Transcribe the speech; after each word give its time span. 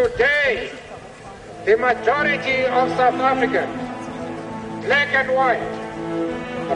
Today, 0.00 0.70
the 1.66 1.76
majority 1.76 2.64
of 2.64 2.88
South 2.96 3.20
Africans, 3.20 3.68
black 4.86 5.12
and 5.12 5.28
white, 5.28 5.60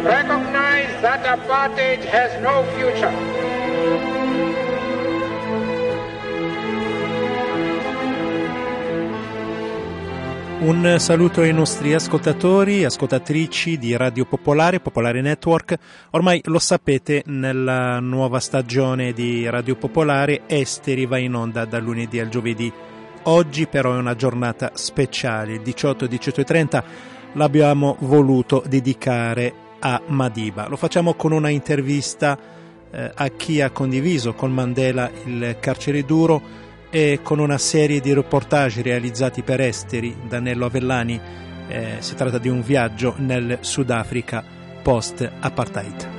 recognize 0.04 1.00
that 1.00 1.24
apartheid 1.24 2.04
has 2.04 2.38
no 2.42 2.62
future. 2.76 3.08
Un 10.60 10.96
saluto 10.98 11.40
ai 11.40 11.54
nostri 11.54 11.94
ascoltatori, 11.94 12.84
ascoltatrici 12.84 13.78
di 13.78 13.96
Radio 13.96 14.26
Popolare, 14.26 14.80
Popolare 14.80 15.22
Network. 15.22 15.76
Ormai 16.10 16.42
lo 16.44 16.58
sapete, 16.58 17.22
nella 17.24 18.00
nuova 18.00 18.38
stagione 18.38 19.14
di 19.14 19.48
Radio 19.48 19.76
Popolare 19.76 20.42
Esteri 20.46 21.06
va 21.06 21.16
in 21.16 21.34
onda 21.34 21.64
dal 21.64 21.82
lunedì 21.82 22.20
al 22.20 22.28
giovedì. 22.28 22.92
Oggi 23.24 23.66
però 23.66 23.94
è 23.94 23.98
una 23.98 24.16
giornata 24.16 24.72
speciale, 24.74 25.54
il 25.54 25.60
18-18.30 25.60 26.82
l'abbiamo 27.32 27.96
voluto 28.00 28.62
dedicare 28.66 29.52
a 29.80 30.00
Madiba. 30.06 30.68
Lo 30.68 30.76
facciamo 30.76 31.14
con 31.14 31.32
una 31.32 31.48
intervista 31.48 32.38
eh, 32.90 33.10
a 33.14 33.28
chi 33.28 33.60
ha 33.60 33.70
condiviso 33.70 34.34
con 34.34 34.52
Mandela 34.52 35.10
il 35.24 35.56
carcere 35.58 36.04
duro 36.04 36.62
e 36.90 37.20
con 37.22 37.38
una 37.38 37.58
serie 37.58 38.00
di 38.00 38.12
reportage 38.12 38.82
realizzati 38.82 39.42
per 39.42 39.60
esteri 39.60 40.14
da 40.28 40.38
Nello 40.38 40.66
Avellani. 40.66 41.20
Eh, 41.66 41.96
si 41.98 42.14
tratta 42.14 42.38
di 42.38 42.48
un 42.48 42.62
viaggio 42.62 43.14
nel 43.16 43.58
Sudafrica 43.60 44.44
post-apartheid. 44.82 46.13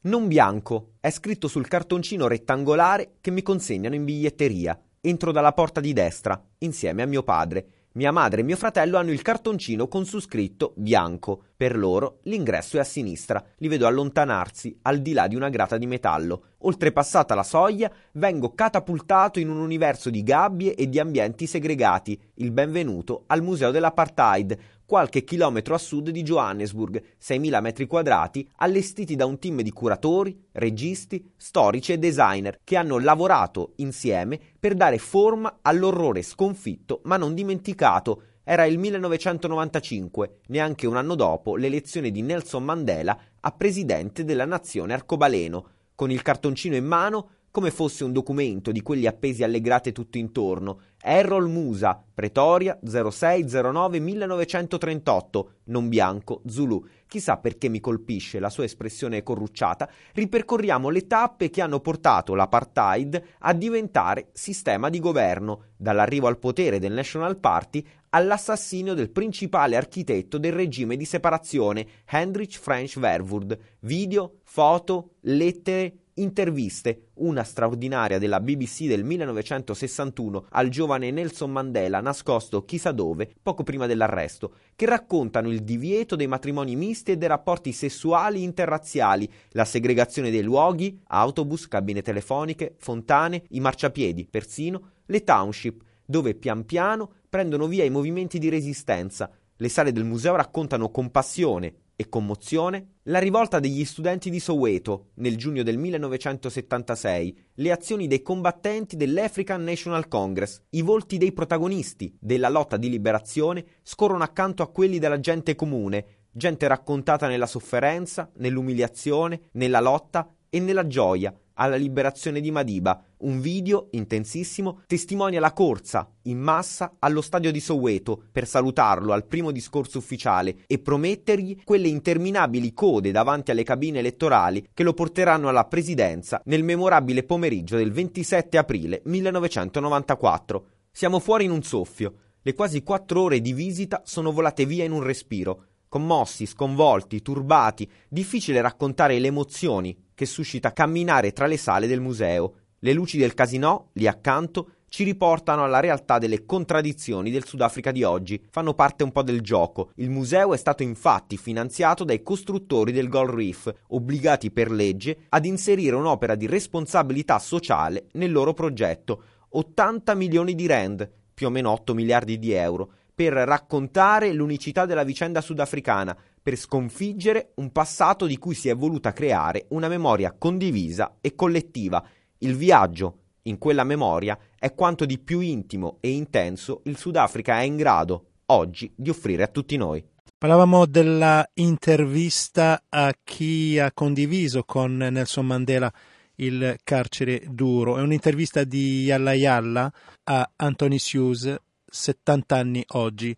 Non 0.00 0.28
bianco 0.28 0.92
è 1.00 1.10
scritto 1.10 1.48
sul 1.48 1.66
cartoncino 1.66 2.28
rettangolare 2.28 3.14
che 3.20 3.32
mi 3.32 3.42
consegnano 3.42 3.96
in 3.96 4.04
biglietteria. 4.04 4.80
Entro 5.00 5.32
dalla 5.32 5.52
porta 5.52 5.80
di 5.80 5.92
destra, 5.92 6.40
insieme 6.58 7.02
a 7.02 7.06
mio 7.06 7.24
padre. 7.24 7.66
Mia 7.94 8.12
madre 8.12 8.42
e 8.42 8.44
mio 8.44 8.54
fratello 8.54 8.96
hanno 8.96 9.10
il 9.10 9.22
cartoncino 9.22 9.88
con 9.88 10.04
su 10.04 10.20
scritto 10.20 10.72
bianco. 10.76 11.46
Per 11.56 11.76
loro 11.76 12.20
l'ingresso 12.24 12.76
è 12.76 12.80
a 12.80 12.84
sinistra. 12.84 13.44
Li 13.56 13.66
vedo 13.66 13.88
allontanarsi 13.88 14.78
al 14.82 15.00
di 15.00 15.12
là 15.14 15.26
di 15.26 15.34
una 15.34 15.48
grata 15.48 15.76
di 15.76 15.86
metallo. 15.86 16.44
Oltrepassata 16.58 17.34
la 17.34 17.42
soglia, 17.42 17.90
vengo 18.12 18.54
catapultato 18.54 19.40
in 19.40 19.48
un 19.48 19.58
universo 19.58 20.10
di 20.10 20.22
gabbie 20.22 20.76
e 20.76 20.88
di 20.88 21.00
ambienti 21.00 21.48
segregati. 21.48 22.16
Il 22.34 22.52
benvenuto 22.52 23.24
al 23.26 23.42
Museo 23.42 23.72
dell'Apartheid, 23.72 24.56
qualche 24.88 25.22
chilometro 25.22 25.74
a 25.74 25.78
sud 25.78 26.08
di 26.08 26.22
Johannesburg, 26.22 27.16
6.000 27.22 27.60
metri 27.60 27.86
quadrati, 27.86 28.48
allestiti 28.56 29.16
da 29.16 29.26
un 29.26 29.38
team 29.38 29.60
di 29.60 29.70
curatori, 29.70 30.46
registi, 30.52 31.30
storici 31.36 31.92
e 31.92 31.98
designer 31.98 32.58
che 32.64 32.78
hanno 32.78 32.98
lavorato 32.98 33.72
insieme 33.76 34.40
per 34.58 34.74
dare 34.74 34.96
forma 34.96 35.58
all'orrore 35.60 36.22
sconfitto 36.22 37.02
ma 37.04 37.18
non 37.18 37.34
dimenticato. 37.34 38.22
Era 38.42 38.64
il 38.64 38.78
1995, 38.78 40.38
neanche 40.46 40.86
un 40.86 40.96
anno 40.96 41.16
dopo 41.16 41.56
l'elezione 41.56 42.10
di 42.10 42.22
Nelson 42.22 42.64
Mandela 42.64 43.18
a 43.40 43.52
presidente 43.52 44.24
della 44.24 44.46
nazione 44.46 44.94
arcobaleno. 44.94 45.66
Con 45.94 46.10
il 46.10 46.22
cartoncino 46.22 46.76
in 46.76 46.86
mano, 46.86 47.32
come 47.50 47.70
fosse 47.70 48.04
un 48.04 48.12
documento 48.12 48.70
di 48.70 48.82
quelli 48.82 49.06
appesi 49.06 49.42
alle 49.42 49.60
grate 49.60 49.92
tutto 49.92 50.18
intorno. 50.18 50.80
Errol 51.00 51.48
Musa, 51.48 52.02
Pretoria 52.12 52.78
0609 52.82 54.00
1938, 54.00 55.52
non 55.64 55.88
bianco, 55.88 56.42
Zulu. 56.46 56.84
Chissà 57.06 57.38
perché 57.38 57.68
mi 57.68 57.80
colpisce 57.80 58.38
la 58.38 58.50
sua 58.50 58.64
espressione 58.64 59.22
corrucciata. 59.22 59.88
Ripercorriamo 60.12 60.90
le 60.90 61.06
tappe 61.06 61.50
che 61.50 61.62
hanno 61.62 61.80
portato 61.80 62.34
l'apartheid 62.34 63.22
a 63.38 63.52
diventare 63.54 64.28
sistema 64.32 64.90
di 64.90 64.98
governo, 64.98 65.62
dall'arrivo 65.76 66.26
al 66.26 66.38
potere 66.38 66.78
del 66.78 66.92
National 66.92 67.38
Party 67.38 67.84
all'assassinio 68.10 68.94
del 68.94 69.10
principale 69.10 69.76
architetto 69.76 70.38
del 70.38 70.52
regime 70.52 70.96
di 70.96 71.04
separazione, 71.04 71.86
Heinrich 72.10 72.58
French 72.58 72.98
Verwoerd. 72.98 73.58
Video, 73.80 74.38
foto, 74.44 75.14
lettere, 75.22 75.94
interviste, 76.22 77.08
una 77.14 77.42
straordinaria 77.42 78.18
della 78.18 78.40
BBC 78.40 78.84
del 78.84 79.04
1961 79.04 80.46
al 80.50 80.68
giovane 80.68 81.10
Nelson 81.10 81.50
Mandela 81.50 82.00
nascosto 82.00 82.64
chissà 82.64 82.92
dove 82.92 83.32
poco 83.42 83.62
prima 83.62 83.86
dell'arresto, 83.86 84.52
che 84.76 84.86
raccontano 84.86 85.50
il 85.50 85.62
divieto 85.62 86.16
dei 86.16 86.26
matrimoni 86.26 86.76
misti 86.76 87.12
e 87.12 87.16
dei 87.16 87.28
rapporti 87.28 87.72
sessuali 87.72 88.42
interrazziali, 88.42 89.30
la 89.50 89.64
segregazione 89.64 90.30
dei 90.30 90.42
luoghi, 90.42 91.00
autobus, 91.08 91.68
cabine 91.68 92.02
telefoniche, 92.02 92.74
fontane, 92.78 93.42
i 93.50 93.60
marciapiedi, 93.60 94.26
persino 94.30 94.90
le 95.06 95.24
township, 95.24 95.82
dove 96.04 96.34
pian 96.34 96.64
piano 96.64 97.12
prendono 97.28 97.66
via 97.66 97.84
i 97.84 97.90
movimenti 97.90 98.38
di 98.38 98.48
resistenza. 98.48 99.30
Le 99.56 99.68
sale 99.68 99.92
del 99.92 100.04
museo 100.04 100.36
raccontano 100.36 100.90
con 100.90 101.10
passione 101.10 101.74
e 102.00 102.08
commozione 102.08 102.98
la 103.08 103.18
rivolta 103.18 103.58
degli 103.58 103.84
studenti 103.84 104.30
di 104.30 104.38
Soweto 104.38 105.08
nel 105.14 105.36
giugno 105.36 105.64
del 105.64 105.78
1976, 105.78 107.46
le 107.54 107.72
azioni 107.72 108.06
dei 108.06 108.22
combattenti 108.22 108.94
dell'African 108.94 109.64
National 109.64 110.06
Congress, 110.06 110.62
i 110.70 110.82
volti 110.82 111.18
dei 111.18 111.32
protagonisti 111.32 112.16
della 112.20 112.48
lotta 112.48 112.76
di 112.76 112.88
liberazione 112.88 113.64
scorrono 113.82 114.22
accanto 114.22 114.62
a 114.62 114.70
quelli 114.70 115.00
della 115.00 115.18
gente 115.18 115.56
comune, 115.56 116.26
gente 116.30 116.68
raccontata 116.68 117.26
nella 117.26 117.46
sofferenza, 117.46 118.30
nell'umiliazione, 118.36 119.48
nella 119.54 119.80
lotta 119.80 120.32
e 120.48 120.60
nella 120.60 120.86
gioia 120.86 121.34
alla 121.58 121.76
liberazione 121.76 122.40
di 122.40 122.50
Madiba. 122.50 123.02
Un 123.18 123.40
video 123.40 123.88
intensissimo 123.92 124.82
testimonia 124.86 125.40
la 125.40 125.52
corsa 125.52 126.08
in 126.22 126.38
massa 126.38 126.96
allo 126.98 127.20
stadio 127.20 127.50
di 127.50 127.60
Soweto 127.60 128.22
per 128.30 128.46
salutarlo 128.46 129.12
al 129.12 129.26
primo 129.26 129.50
discorso 129.50 129.98
ufficiale 129.98 130.58
e 130.66 130.78
promettergli 130.78 131.62
quelle 131.64 131.88
interminabili 131.88 132.72
code 132.72 133.10
davanti 133.10 133.50
alle 133.50 133.64
cabine 133.64 133.98
elettorali 133.98 134.68
che 134.72 134.82
lo 134.82 134.94
porteranno 134.94 135.48
alla 135.48 135.66
presidenza 135.66 136.40
nel 136.44 136.64
memorabile 136.64 137.24
pomeriggio 137.24 137.76
del 137.76 137.92
27 137.92 138.56
aprile 138.56 139.02
1994. 139.04 140.66
Siamo 140.90 141.18
fuori 141.18 141.44
in 141.44 141.50
un 141.50 141.62
soffio. 141.62 142.14
Le 142.40 142.54
quasi 142.54 142.82
quattro 142.82 143.22
ore 143.22 143.40
di 143.40 143.52
visita 143.52 144.02
sono 144.04 144.32
volate 144.32 144.64
via 144.64 144.84
in 144.84 144.92
un 144.92 145.02
respiro. 145.02 145.64
Commossi, 145.88 146.46
sconvolti, 146.46 147.20
turbati, 147.20 147.90
difficile 148.08 148.60
raccontare 148.60 149.18
le 149.18 149.26
emozioni 149.26 149.96
che 150.18 150.26
suscita 150.26 150.72
camminare 150.72 151.32
tra 151.32 151.46
le 151.46 151.56
sale 151.56 151.86
del 151.86 152.00
museo. 152.00 152.54
Le 152.80 152.92
luci 152.92 153.18
del 153.18 153.34
casino, 153.34 153.90
lì 153.92 154.08
accanto, 154.08 154.70
ci 154.88 155.04
riportano 155.04 155.62
alla 155.62 155.78
realtà 155.78 156.18
delle 156.18 156.44
contraddizioni 156.44 157.30
del 157.30 157.46
Sudafrica 157.46 157.92
di 157.92 158.02
oggi, 158.02 158.42
fanno 158.50 158.74
parte 158.74 159.04
un 159.04 159.12
po' 159.12 159.22
del 159.22 159.42
gioco. 159.42 159.92
Il 159.94 160.10
museo 160.10 160.54
è 160.54 160.56
stato 160.56 160.82
infatti 160.82 161.36
finanziato 161.36 162.02
dai 162.02 162.24
costruttori 162.24 162.90
del 162.90 163.08
Gold 163.08 163.30
Reef, 163.30 163.72
obbligati 163.90 164.50
per 164.50 164.72
legge 164.72 165.26
ad 165.28 165.44
inserire 165.44 165.94
un'opera 165.94 166.34
di 166.34 166.48
responsabilità 166.48 167.38
sociale 167.38 168.06
nel 168.14 168.32
loro 168.32 168.54
progetto. 168.54 169.22
80 169.50 170.14
milioni 170.16 170.56
di 170.56 170.66
rand, 170.66 171.08
più 171.32 171.46
o 171.46 171.50
meno 171.50 171.70
8 171.70 171.94
miliardi 171.94 172.40
di 172.40 172.50
euro, 172.50 172.90
per 173.14 173.32
raccontare 173.32 174.32
l'unicità 174.32 174.84
della 174.84 175.04
vicenda 175.04 175.40
sudafricana, 175.40 176.16
per 176.48 176.56
sconfiggere 176.56 177.52
un 177.56 177.70
passato 177.72 178.24
di 178.24 178.38
cui 178.38 178.54
si 178.54 178.70
è 178.70 178.74
voluta 178.74 179.12
creare 179.12 179.66
una 179.68 179.86
memoria 179.86 180.32
condivisa 180.32 181.18
e 181.20 181.34
collettiva. 181.34 182.02
Il 182.38 182.56
viaggio 182.56 183.18
in 183.42 183.58
quella 183.58 183.84
memoria 183.84 184.38
è 184.58 184.72
quanto 184.72 185.04
di 185.04 185.18
più 185.18 185.40
intimo 185.40 185.98
e 186.00 186.08
intenso 186.08 186.80
il 186.84 186.96
Sudafrica 186.96 187.58
è 187.58 187.64
in 187.64 187.76
grado 187.76 188.28
oggi 188.46 188.90
di 188.96 189.10
offrire 189.10 189.42
a 189.42 189.48
tutti 189.48 189.76
noi. 189.76 190.02
Parlavamo 190.38 190.86
della 190.86 191.46
intervista 191.52 192.82
a 192.88 193.14
chi 193.22 193.78
ha 193.78 193.92
condiviso 193.92 194.64
con 194.64 194.96
Nelson 194.96 195.44
Mandela 195.44 195.92
il 196.36 196.78
carcere 196.82 197.42
duro. 197.50 197.98
È 197.98 198.00
un'intervista 198.00 198.64
di 198.64 199.02
Yalla 199.02 199.34
Yalla 199.34 199.92
a 200.24 200.50
Anthony 200.56 200.96
Hughes, 201.12 201.54
70 201.84 202.56
anni 202.56 202.82
oggi. 202.92 203.36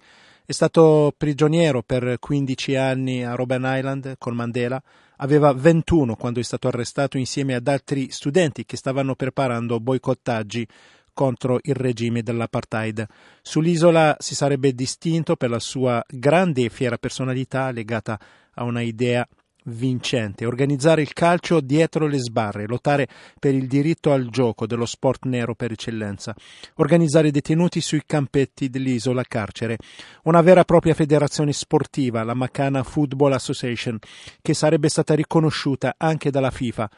È 0.51 0.53
stato 0.53 1.15
prigioniero 1.17 1.81
per 1.81 2.17
15 2.19 2.75
anni 2.75 3.25
a 3.25 3.37
Robben 3.37 3.63
Island 3.65 4.17
con 4.19 4.35
Mandela. 4.35 4.83
Aveva 5.19 5.53
21 5.53 6.17
quando 6.17 6.41
è 6.41 6.43
stato 6.43 6.67
arrestato 6.67 7.19
insieme 7.19 7.55
ad 7.55 7.69
altri 7.69 8.11
studenti 8.11 8.65
che 8.65 8.77
stavano 8.77 9.15
preparando 9.15 9.79
boicottaggi 9.79 10.67
contro 11.13 11.61
il 11.63 11.77
regime 11.77 12.25
dell'apartheid. 12.25 13.07
Sull'isola 13.41 14.17
si 14.19 14.35
sarebbe 14.35 14.75
distinto 14.75 15.37
per 15.37 15.51
la 15.51 15.61
sua 15.61 16.03
grande 16.09 16.65
e 16.65 16.69
fiera 16.69 16.99
personalità 16.99 17.71
legata 17.71 18.19
a 18.55 18.65
una 18.65 18.81
idea 18.81 19.25
vincente, 19.71 20.45
organizzare 20.45 21.03
il 21.03 21.13
calcio 21.13 21.61
dietro 21.61 22.07
le 22.07 22.19
sbarre, 22.19 22.67
lottare 22.67 23.09
per 23.39 23.55
il 23.55 23.67
diritto 23.67 24.13
al 24.13 24.29
gioco 24.29 24.67
dello 24.67 24.87
sport 24.87 25.25
nero 25.25 25.55
per 25.55 25.73
eccellenza, 25.73 26.35
organizzare 26.77 27.29
i 27.29 27.31
detenuti 27.31 27.81
sui 27.81 28.03
campetti 28.05 28.69
dell'isola 28.69 29.23
carcere, 29.23 29.79
una 30.25 30.43
vera 30.43 30.61
e 30.61 30.65
propria 30.65 30.95
federazione 30.95 31.53
sportiva, 31.53 32.23
la 32.23 32.35
Macana 32.35 32.83
Football 32.83 33.33
Association, 33.33 33.99
che 34.43 34.55
sarebbe 34.55 34.89
stata 34.89 35.15
riconosciuta 35.15 35.95
anche 35.97 36.31
dalla 36.31 36.51
FIFA 36.51 36.91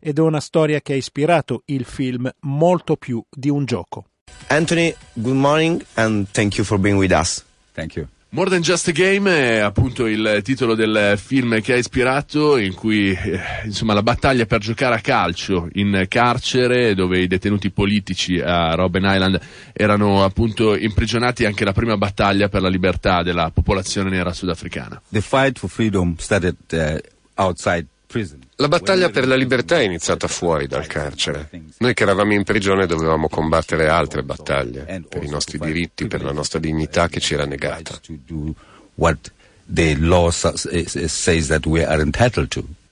ed 0.00 0.18
è 0.18 0.20
una 0.20 0.40
storia 0.40 0.80
che 0.80 0.92
ha 0.92 0.96
ispirato 0.96 1.62
il 1.66 1.84
film 1.84 2.30
molto 2.40 2.96
più 2.96 3.22
di 3.30 3.48
un 3.48 3.64
gioco. 3.64 4.06
Anthony, 4.48 4.94
good 5.14 5.36
morning 5.36 5.84
and 5.94 6.28
thank 6.30 6.56
you 6.56 6.64
for 6.64 6.78
being 6.78 6.98
with 6.98 7.12
us. 7.12 7.44
Thank 7.74 7.96
you. 7.96 8.08
More 8.30 8.50
Than 8.50 8.60
Just 8.60 8.88
a 8.88 8.92
Game 8.92 9.30
è 9.30 9.56
appunto 9.56 10.04
il 10.04 10.40
titolo 10.44 10.74
del 10.74 11.14
film 11.16 11.62
che 11.62 11.72
ha 11.72 11.76
ispirato, 11.76 12.58
in 12.58 12.74
cui 12.74 13.10
eh, 13.12 13.40
insomma 13.64 13.94
la 13.94 14.02
battaglia 14.02 14.44
per 14.44 14.60
giocare 14.60 14.96
a 14.96 15.00
calcio 15.00 15.66
in 15.72 16.04
carcere, 16.08 16.94
dove 16.94 17.20
i 17.20 17.26
detenuti 17.26 17.70
politici 17.70 18.38
a 18.38 18.74
Robben 18.74 19.04
Island 19.06 19.40
erano 19.72 20.24
appunto 20.24 20.76
imprigionati, 20.76 21.46
anche 21.46 21.64
la 21.64 21.72
prima 21.72 21.96
battaglia 21.96 22.50
per 22.50 22.60
la 22.60 22.68
libertà 22.68 23.22
della 23.22 23.50
popolazione 23.50 24.10
nera 24.10 24.34
sudafricana. 24.34 25.00
The 25.08 25.22
fight 25.22 25.58
for 25.58 25.70
freedom 25.70 26.14
started 26.18 26.56
uh, 26.72 26.98
outside 27.42 27.86
prison. 28.06 28.47
La 28.60 28.66
battaglia 28.66 29.08
per 29.08 29.24
la 29.28 29.36
libertà 29.36 29.78
è 29.78 29.84
iniziata 29.84 30.26
fuori 30.26 30.66
dal 30.66 30.88
carcere. 30.88 31.48
Noi 31.78 31.94
che 31.94 32.02
eravamo 32.02 32.32
in 32.32 32.42
prigione 32.42 32.86
dovevamo 32.86 33.28
combattere 33.28 33.86
altre 33.86 34.24
battaglie 34.24 35.04
per 35.08 35.22
i 35.22 35.28
nostri 35.28 35.58
diritti, 35.58 36.08
per 36.08 36.24
la 36.24 36.32
nostra 36.32 36.58
dignità 36.58 37.06
che 37.06 37.20
ci 37.20 37.34
era 37.34 37.44
negata. 37.44 38.00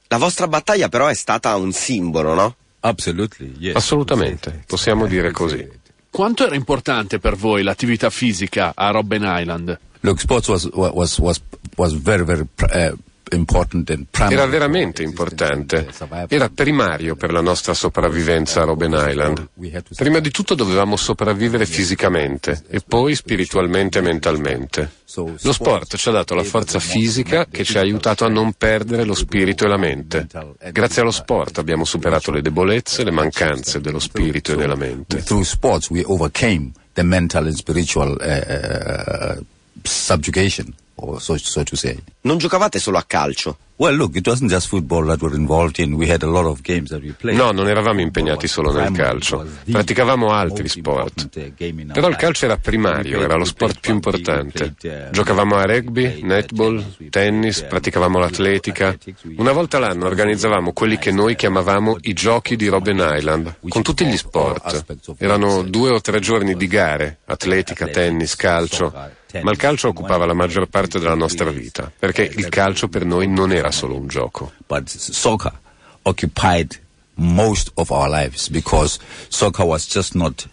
La 0.06 0.18
vostra 0.18 0.46
battaglia 0.46 0.88
però 0.88 1.08
è 1.08 1.14
stata 1.14 1.56
un 1.56 1.72
simbolo, 1.72 2.34
no? 2.34 2.54
Assolutamente, 3.72 4.62
possiamo 4.68 5.06
dire 5.06 5.32
così. 5.32 5.68
Quanto 6.10 6.46
era 6.46 6.54
importante 6.54 7.18
per 7.18 7.34
voi 7.34 7.64
l'attività 7.64 8.08
fisica 8.10 8.72
a 8.72 8.90
Robben 8.90 9.24
Island? 9.24 9.76
Look, 10.00 10.20
sports 10.20 10.46
was, 10.46 10.68
was, 10.72 11.18
was, 11.18 11.40
was 11.74 11.92
very, 11.92 12.22
very 12.22 12.46
uh, 12.72 12.96
era 13.28 14.46
veramente 14.46 15.02
importante, 15.02 15.88
era 16.28 16.48
primario 16.48 17.16
per 17.16 17.32
la 17.32 17.40
nostra 17.40 17.74
sopravvivenza 17.74 18.62
a 18.62 18.64
Robben 18.64 18.92
Island. 18.92 19.48
Prima 19.96 20.20
di 20.20 20.30
tutto 20.30 20.54
dovevamo 20.54 20.96
sopravvivere 20.96 21.66
fisicamente 21.66 22.62
e 22.68 22.80
poi 22.86 23.16
spiritualmente 23.16 23.98
e 23.98 24.02
mentalmente. 24.02 24.90
Lo 25.14 25.52
sport 25.52 25.96
ci 25.96 26.08
ha 26.08 26.12
dato 26.12 26.34
la 26.34 26.44
forza 26.44 26.78
fisica 26.78 27.46
che 27.50 27.64
ci 27.64 27.78
ha 27.78 27.80
aiutato 27.80 28.24
a 28.24 28.28
non 28.28 28.52
perdere 28.52 29.04
lo 29.04 29.14
spirito 29.14 29.64
e 29.64 29.68
la 29.68 29.78
mente. 29.78 30.28
Grazie 30.70 31.02
allo 31.02 31.10
sport 31.10 31.58
abbiamo 31.58 31.84
superato 31.84 32.30
le 32.30 32.42
debolezze, 32.42 33.02
le 33.02 33.10
mancanze 33.10 33.80
dello 33.80 33.98
spirito 33.98 34.52
e 34.52 34.56
della 34.56 34.76
mente. 34.76 35.24
Through 35.24 35.44
sports 35.44 35.90
we 35.90 36.02
overcame 36.04 36.70
the 36.92 37.02
mental 37.02 37.46
and 37.46 37.56
spiritual 37.56 38.16
uh, 38.20 39.44
subjugation. 40.96 41.18
So, 41.20 41.36
so 41.36 41.62
to 41.62 41.76
say. 41.76 42.02
Non 42.22 42.38
giocavate 42.38 42.78
solo 42.78 42.98
a 42.98 43.04
calcio? 43.06 43.58
Well, 43.78 43.94
look, 43.94 44.16
it 44.16 44.26
wasn't 44.26 44.50
just 44.50 44.68
football 44.68 45.04
that 45.04 45.20
we're 45.20 45.36
involved 45.36 45.78
in. 45.78 45.92
We 45.92 46.10
had 46.10 46.22
a 46.22 46.26
lot 46.26 46.46
of 46.46 46.62
games 46.62 46.88
that 46.88 47.02
we 47.02 47.12
played. 47.12 47.36
No, 47.36 47.52
non 47.52 47.68
eravamo 47.68 48.00
impegnati 48.00 48.48
solo 48.48 48.72
nel 48.72 48.90
calcio. 48.92 49.46
Praticavamo 49.70 50.30
altri 50.30 50.66
sport. 50.66 51.28
Però 51.28 52.08
il 52.08 52.16
calcio 52.16 52.46
era 52.46 52.56
primario, 52.56 53.20
era 53.20 53.36
lo 53.36 53.44
sport 53.44 53.80
più 53.80 53.92
importante. 53.92 54.74
Giocavamo 55.10 55.56
a 55.56 55.66
rugby, 55.66 56.22
netball, 56.22 57.10
tennis, 57.10 57.60
praticavamo 57.64 58.18
l'atletica. 58.18 58.96
Una 59.36 59.52
volta 59.52 59.78
l'anno 59.78 60.06
organizzavamo 60.06 60.72
quelli 60.72 60.96
che 60.96 61.10
noi 61.10 61.36
chiamavamo 61.36 61.98
i 62.00 62.14
giochi 62.14 62.56
di 62.56 62.68
Robben 62.68 62.96
Island, 62.98 63.56
con 63.68 63.82
tutti 63.82 64.06
gli 64.06 64.16
sport. 64.16 64.86
Erano 65.18 65.62
due 65.62 65.90
o 65.90 66.00
tre 66.00 66.18
giorni 66.20 66.56
di 66.56 66.66
gare, 66.66 67.18
atletica, 67.26 67.86
tennis, 67.88 68.36
calcio. 68.36 69.24
Ma 69.42 69.50
il 69.50 69.56
calcio 69.56 69.88
occupava 69.88 70.24
la 70.26 70.34
maggior 70.34 70.66
parte 70.66 70.98
della 70.98 71.14
nostra 71.14 71.50
vita, 71.50 71.90
perché 71.96 72.22
il 72.22 72.48
calcio 72.48 72.88
per 72.88 73.04
noi 73.04 73.28
non 73.28 73.52
era 73.52 73.70
solo 73.70 73.96
un 73.96 74.06
gioco. 74.06 74.52
But 74.66 74.88
soccer 74.88 75.52
occupied 76.02 76.80
most 77.16 77.70
of 77.74 77.90
our 77.90 78.08
lives 78.08 78.48
because 78.48 78.98
soccer 79.28 79.64
was 79.64 79.86
just 79.86 80.14
not 80.14 80.48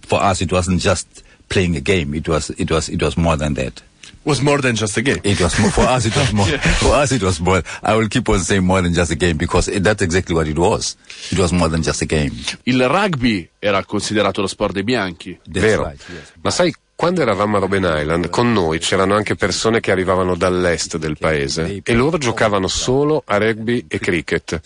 for 0.00 0.20
us 0.20 0.40
it 0.40 0.50
wasn't 0.50 0.80
just 0.80 1.06
playing 1.48 1.76
a 1.76 1.80
game 1.80 2.16
it 2.16 2.26
was 2.26 2.52
it 2.56 2.70
was 2.70 2.88
it 2.88 3.00
was 3.00 3.16
more 3.16 3.36
than 3.36 3.54
that 3.54 3.82
was 4.24 4.40
more 4.40 4.60
than 4.60 4.76
just 4.76 4.96
a 4.96 5.02
game. 5.02 5.18
It 5.24 5.40
was 5.40 5.58
more, 5.58 5.70
for 5.70 5.82
us. 5.82 6.06
It 6.06 6.14
was 6.14 6.32
more. 6.32 6.46
For 6.78 6.94
us, 6.94 7.10
it 7.10 7.22
was 7.22 7.40
more. 7.40 7.60
I 7.82 7.96
will 7.96 8.06
keep 8.06 8.28
on 8.28 8.38
saying 8.38 8.64
more 8.64 8.80
than 8.80 8.92
just 8.92 9.10
a 9.10 9.16
game 9.16 9.36
because 9.36 9.66
it, 9.66 9.82
that's 9.82 10.00
exactly 10.00 10.32
what 10.32 10.46
it 10.46 10.56
was. 10.56 10.96
It 11.32 11.38
was 11.40 11.52
more 11.52 11.68
than 11.68 11.82
just 11.82 12.02
a 12.02 12.06
game. 12.06 12.30
Il 12.64 12.88
rugby 12.88 13.48
era 13.58 13.84
considerato 13.84 14.40
lo 14.40 14.46
sport 14.46 14.74
dei 14.74 14.84
bianchi. 14.84 15.38
That's 15.44 15.60
Vero. 15.60 15.84
Right, 15.84 16.00
yes. 16.08 16.32
Ma 16.40 16.50
sai 16.50 16.72
quando 17.02 17.20
eravamo 17.20 17.56
a 17.56 17.58
Robben 17.58 17.82
Island, 17.82 18.30
con 18.30 18.52
noi 18.52 18.78
c'erano 18.78 19.16
anche 19.16 19.34
persone 19.34 19.80
che 19.80 19.90
arrivavano 19.90 20.36
dall'est 20.36 20.98
del 20.98 21.18
paese 21.18 21.80
e 21.82 21.94
loro 21.94 22.16
giocavano 22.16 22.68
solo 22.68 23.24
a 23.26 23.38
rugby 23.38 23.86
e 23.88 23.98
cricket. 23.98 24.60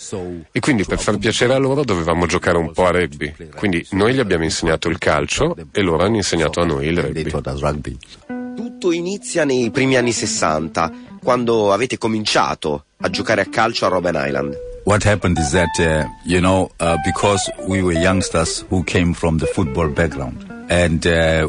E 0.53 0.61
quindi 0.61 0.85
per 0.85 0.99
far 0.99 1.17
piacere 1.17 1.55
a 1.55 1.57
loro 1.57 1.83
dovevamo 1.83 2.27
giocare 2.27 2.59
un 2.59 2.73
po' 2.73 2.85
a 2.85 2.91
rugby. 2.91 3.33
Quindi 3.57 3.87
noi 3.93 4.13
gli 4.13 4.21
abbiamo 4.21 4.45
insegnato 4.45 4.91
il 4.91 4.99
calcio 4.99 5.57
e 5.73 5.81
loro 5.81 6.05
hanno 6.05 6.17
insegnato 6.17 6.61
a 6.61 6.67
noi 6.67 6.89
il 6.89 6.99
rugby. 6.99 7.97
Tutto 8.55 8.93
inizia 8.93 9.47
nei 9.47 9.71
primi 9.71 9.97
anni 9.97 10.13
60, 10.13 10.93
quando 11.23 11.73
avete 11.73 11.97
cominciato 11.97 12.85
a 12.99 13.09
giocare 13.09 13.41
a 13.41 13.47
calcio 13.47 13.87
a 13.87 13.89
Robben 13.89 14.15
Island. 14.15 14.55
What 14.85 15.07
happened 15.07 15.39
is 15.39 15.53
that, 15.53 15.79
uh, 15.79 16.07
you 16.27 16.41
know, 16.41 16.71
uh, 16.81 16.97
because 17.03 17.51
we 17.67 17.81
were 17.81 17.99
youngsters 17.99 18.63
who 18.69 18.85
came 18.85 19.15
from 19.15 19.39
the 19.39 19.47
football 19.47 19.89
background, 19.89 20.45
and 20.69 21.05
uh, 21.07 21.49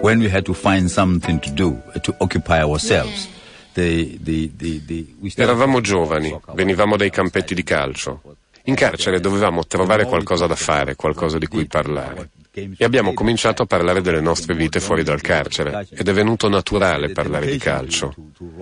when 0.00 0.20
we 0.20 0.28
had 0.28 0.44
to 0.44 0.54
find 0.54 0.88
something 0.88 1.38
to 1.40 1.50
do 1.50 1.80
uh, 1.94 1.98
to 2.00 2.14
occupy 2.18 2.60
ourselves. 2.60 3.28
The, 3.74 4.18
the, 4.22 4.50
the, 4.56 5.06
Eravamo 5.34 5.82
giovani, 5.82 6.34
venivamo 6.54 6.96
dai 6.96 7.10
campetti 7.10 7.54
di 7.54 7.62
calcio. 7.62 8.22
In 8.64 8.74
carcere 8.74 9.20
dovevamo 9.20 9.66
trovare 9.66 10.06
qualcosa 10.06 10.46
da 10.46 10.56
fare, 10.56 10.96
qualcosa 10.96 11.38
di 11.38 11.46
cui 11.46 11.66
parlare. 11.66 12.30
E 12.58 12.84
abbiamo 12.86 13.12
cominciato 13.12 13.62
a 13.62 13.66
parlare 13.66 14.00
delle 14.00 14.22
nostre 14.22 14.54
vite 14.54 14.80
fuori 14.80 15.02
dal 15.02 15.20
carcere 15.20 15.86
ed 15.90 16.08
è 16.08 16.12
venuto 16.14 16.48
naturale 16.48 17.12
parlare 17.12 17.50
di 17.50 17.58
calcio. 17.58 18.14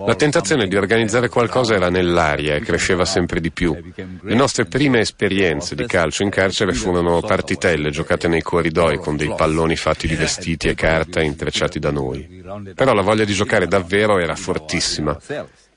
La 0.05 0.15
tentazione 0.15 0.67
di 0.67 0.75
organizzare 0.75 1.29
qualcosa 1.29 1.75
era 1.75 1.89
nell'aria 1.89 2.55
e 2.55 2.59
cresceva 2.59 3.05
sempre 3.05 3.39
di 3.39 3.51
più. 3.51 3.73
Le 4.21 4.35
nostre 4.35 4.65
prime 4.65 4.99
esperienze 4.99 5.75
di 5.75 5.85
calcio 5.85 6.23
in 6.23 6.29
carcere 6.29 6.73
furono 6.73 7.21
partitelle 7.21 7.89
giocate 7.89 8.27
nei 8.27 8.41
corridoi 8.41 8.97
con 8.97 9.15
dei 9.15 9.33
palloni 9.33 9.77
fatti 9.77 10.07
di 10.07 10.15
vestiti 10.15 10.67
e 10.67 10.75
carta 10.75 11.21
intrecciati 11.21 11.79
da 11.79 11.91
noi. 11.91 12.43
Però 12.75 12.93
la 12.93 13.01
voglia 13.01 13.23
di 13.23 13.33
giocare 13.33 13.65
davvero 13.65 14.19
era 14.19 14.35
fortissima 14.35 15.17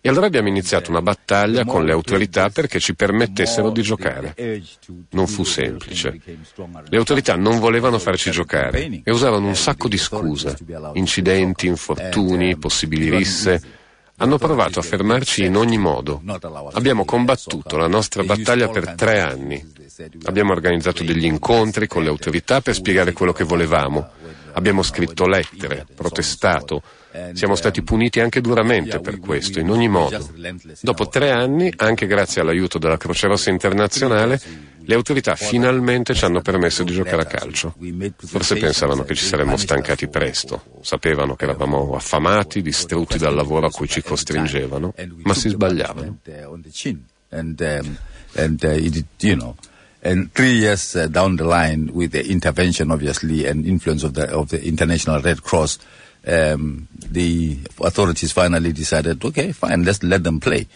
e 0.09 0.11
allora 0.11 0.25
abbiamo 0.25 0.49
iniziato 0.49 0.89
una 0.89 1.03
battaglia 1.03 1.67
con 1.67 1.85
le 1.85 1.93
autorità 1.93 2.49
perché 2.49 2.81
ci 2.81 2.95
permettessero 2.95 3.69
di 3.69 3.83
giocare. 3.83 4.35
Non 5.11 5.27
fu 5.27 5.45
semplice. 5.45 6.19
Le 6.89 6.97
autorità 6.97 7.37
non 7.37 7.59
volevano 7.59 7.99
farci 7.99 8.31
giocare 8.31 9.03
e 9.05 9.11
usavano 9.11 9.47
un 9.47 9.55
sacco 9.55 9.87
di 9.87 9.99
scuse, 9.99 10.57
incidenti, 10.95 11.67
infortuni, 11.67 12.57
possibili 12.57 13.11
risse. 13.11 13.61
Hanno 14.21 14.37
provato 14.37 14.81
a 14.81 14.83
fermarci 14.83 15.45
in 15.45 15.57
ogni 15.57 15.79
modo. 15.79 16.21
Abbiamo 16.73 17.05
combattuto 17.05 17.77
la 17.77 17.87
nostra 17.87 18.25
battaglia 18.25 18.69
per 18.69 18.95
tre 18.95 19.21
anni. 19.21 19.65
Abbiamo 20.25 20.53
organizzato 20.53 21.05
degli 21.05 21.25
incontri 21.25 21.87
con 21.87 22.03
le 22.03 22.09
autorità 22.09 22.61
per 22.61 22.75
spiegare 22.75 23.13
quello 23.13 23.33
che 23.33 23.45
volevamo. 23.45 24.11
Abbiamo 24.53 24.83
scritto 24.83 25.27
lettere, 25.27 25.87
protestato, 25.95 26.83
siamo 27.33 27.55
stati 27.55 27.83
puniti 27.83 28.19
anche 28.19 28.41
duramente 28.41 28.99
per 28.99 29.21
questo, 29.21 29.61
in 29.61 29.71
ogni 29.71 29.89
modo. 29.89 30.29
Dopo 30.81 31.09
tre 31.09 31.31
anni, 31.31 31.73
anche 31.77 32.07
grazie 32.07 32.41
all'aiuto 32.41 32.79
della 32.79 32.97
Croce 32.97 33.29
Rossa 33.29 33.51
internazionale, 33.51 34.41
le 34.89 34.95
autorità 34.95 35.37
finalmente 35.37 36.15
ci 36.15 36.25
hanno 36.25 36.41
permesso 36.41 36.83
di 36.83 36.95
giocare 36.95 37.21
a 37.21 37.27
calcio. 37.27 37.75
Forse 38.17 38.57
pensavano 38.57 39.05
che 39.05 39.15
ci 39.15 39.27
saremmo 39.27 39.59
stancati 39.59 40.09
presto, 40.09 40.63
sapevano 40.81 41.37
che 41.37 41.45
eravamo 41.45 41.95
affamati, 41.95 42.63
distrutti 42.63 43.19
dal 43.19 43.35
lavoro 43.35 43.67
a 43.67 43.71
cui 43.71 43.87
ci 43.87 44.01
costringevano, 44.01 44.95
ma 45.25 45.35
si 45.35 45.51
sbagliavano. 45.51 46.21
And, 47.31 47.61
um, 47.61 47.99
uh, 48.37 49.55
and 50.01 50.33
three 50.33 50.53
years 50.53 50.95
uh, 50.95 51.07
down 51.09 51.37
the 51.37 51.45
line, 51.45 51.91
with 51.93 52.13
the 52.13 52.27
intervention, 52.27 52.91
obviously, 52.91 53.45
and 53.45 53.67
influence 53.67 54.03
of 54.03 54.15
the 54.15 54.33
of 54.33 54.49
the 54.49 54.67
International 54.67 55.21
Red 55.21 55.43
Cross, 55.43 55.79
um, 56.27 56.89
the 56.97 57.59
authorities 57.83 58.33
finally 58.33 58.73
decided, 58.73 59.23
okay, 59.23 59.53
fine, 59.53 59.85
let's 59.85 60.03
let 60.03 60.25
them 60.25 60.41
play, 60.41 60.67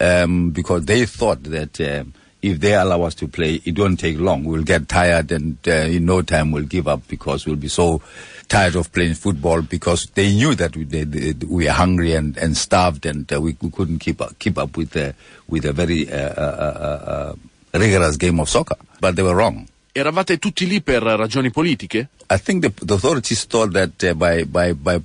um, 0.00 0.50
because 0.50 0.86
they 0.86 1.06
thought 1.06 1.44
that 1.44 1.80
um, 1.80 2.12
if 2.42 2.60
they 2.60 2.74
allow 2.74 3.02
us 3.02 3.14
to 3.16 3.28
play, 3.28 3.60
it 3.64 3.78
won't 3.78 4.00
take 4.00 4.18
long. 4.18 4.44
We'll 4.44 4.62
get 4.62 4.88
tired, 4.88 5.30
and 5.32 5.58
uh, 5.66 5.72
in 5.72 6.06
no 6.06 6.22
time 6.22 6.52
we'll 6.52 6.64
give 6.64 6.88
up 6.88 7.06
because 7.08 7.46
we'll 7.46 7.56
be 7.56 7.68
so 7.68 8.02
tired 8.48 8.76
of 8.76 8.92
playing 8.92 9.14
football. 9.14 9.62
Because 9.62 10.06
they 10.14 10.34
knew 10.34 10.54
that 10.54 10.76
we, 10.76 10.84
they, 10.84 11.04
they, 11.04 11.46
we 11.46 11.68
are 11.68 11.74
hungry 11.74 12.14
and, 12.14 12.36
and 12.38 12.56
starved, 12.56 13.06
and 13.06 13.30
uh, 13.32 13.40
we, 13.40 13.56
we, 13.60 13.70
couldn't 13.70 13.98
keep 13.98 14.20
up, 14.20 14.38
keep 14.38 14.58
up 14.58 14.76
with 14.76 14.96
uh, 14.96 15.12
with 15.48 15.64
a 15.64 15.72
very 15.72 16.10
uh, 16.10 16.16
uh, 16.16 17.34
uh, 17.72 17.78
rigorous 17.78 18.16
game 18.16 18.40
of 18.40 18.48
soccer. 18.48 18.76
But 19.00 19.16
they 19.16 19.22
were 19.22 19.34
wrong. 19.34 19.66
Eravate 19.92 20.38
tutti 20.38 20.66
lì 20.66 20.82
per 20.82 21.02
ragioni 21.02 21.50
politiche? 21.50 22.08
I 22.28 22.38
think 22.38 22.62
the, 22.62 22.72
the 22.86 22.94
authorities 22.94 23.44
thought 23.44 23.72
that 23.72 24.16
by 24.16 24.44
by 24.44 24.72
by 24.72 25.00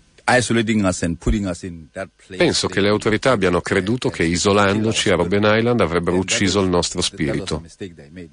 Penso 2.38 2.67
che 2.67 2.82
le 2.82 2.89
autorità 2.89 3.32
abbiano 3.32 3.62
creduto 3.62 4.10
che 4.10 4.24
isolandoci 4.24 5.10
a 5.10 5.15
Robben 5.15 5.44
Island 5.44 5.82
avrebbero 5.82 6.17
ucciso 6.17 6.62
il 6.62 6.70
nostro 6.70 7.01
spirito. 7.01 7.63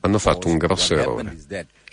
Hanno 0.00 0.18
fatto 0.18 0.49
un 0.49 0.56
grosso 0.56 0.94
errore. 0.94 1.37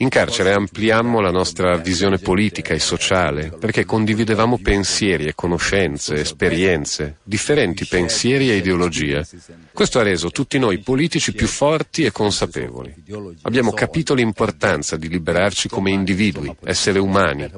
In 0.02 0.08
carcere 0.08 0.54
ampliammo 0.54 1.20
la 1.20 1.30
nostra 1.30 1.76
visione 1.76 2.20
politica 2.20 2.74
e 2.74 2.80
sociale 2.80 3.52
perché 3.60 3.84
condividevamo 3.84 4.58
pensieri 4.58 5.26
e 5.26 5.36
conoscenze, 5.36 6.16
esperienze, 6.16 7.18
differenti 7.22 7.86
pensieri 7.86 8.50
e 8.50 8.56
ideologie. 8.56 9.28
Questo 9.74 10.00
ha 10.00 10.04
reso 10.04 10.32
tutti 10.32 10.58
noi 10.58 10.80
politici 10.80 11.34
più 11.34 11.48
forti 11.48 12.06
e 12.06 12.14
consapevoli. 12.14 12.94
Abbiamo 13.42 13.72
capito 13.74 14.14
l'importanza 14.14 14.96
di 14.96 15.10
liberarci 15.10 15.68
come 15.68 15.92
individui, 15.92 16.56
esseri 16.64 17.00
umani. 17.00 17.52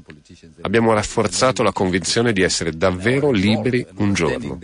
Abbiamo 0.62 0.94
rafforzato 0.94 1.62
la 1.62 1.72
convinzione 1.72 2.34
di 2.34 2.42
essere 2.42 2.72
davvero 2.72 3.30
liberi 3.30 3.86
un 3.98 4.14
giorno. 4.14 4.60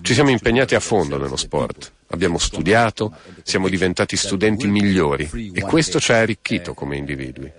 Ci 0.00 0.14
siamo 0.14 0.30
impegnati 0.30 0.74
a 0.74 0.80
fondo 0.80 1.16
nello 1.16 1.36
sport, 1.36 1.92
abbiamo 2.14 2.38
studiato, 2.38 3.14
siamo 3.42 3.68
diventati 3.68 4.16
studenti 4.16 4.66
migliori 4.66 5.28
e 5.52 5.60
questo 5.60 6.00
ci 6.00 6.12
ha 6.12 6.20
arricchito 6.20 6.74
come 6.74 6.96
individui. 6.96 7.52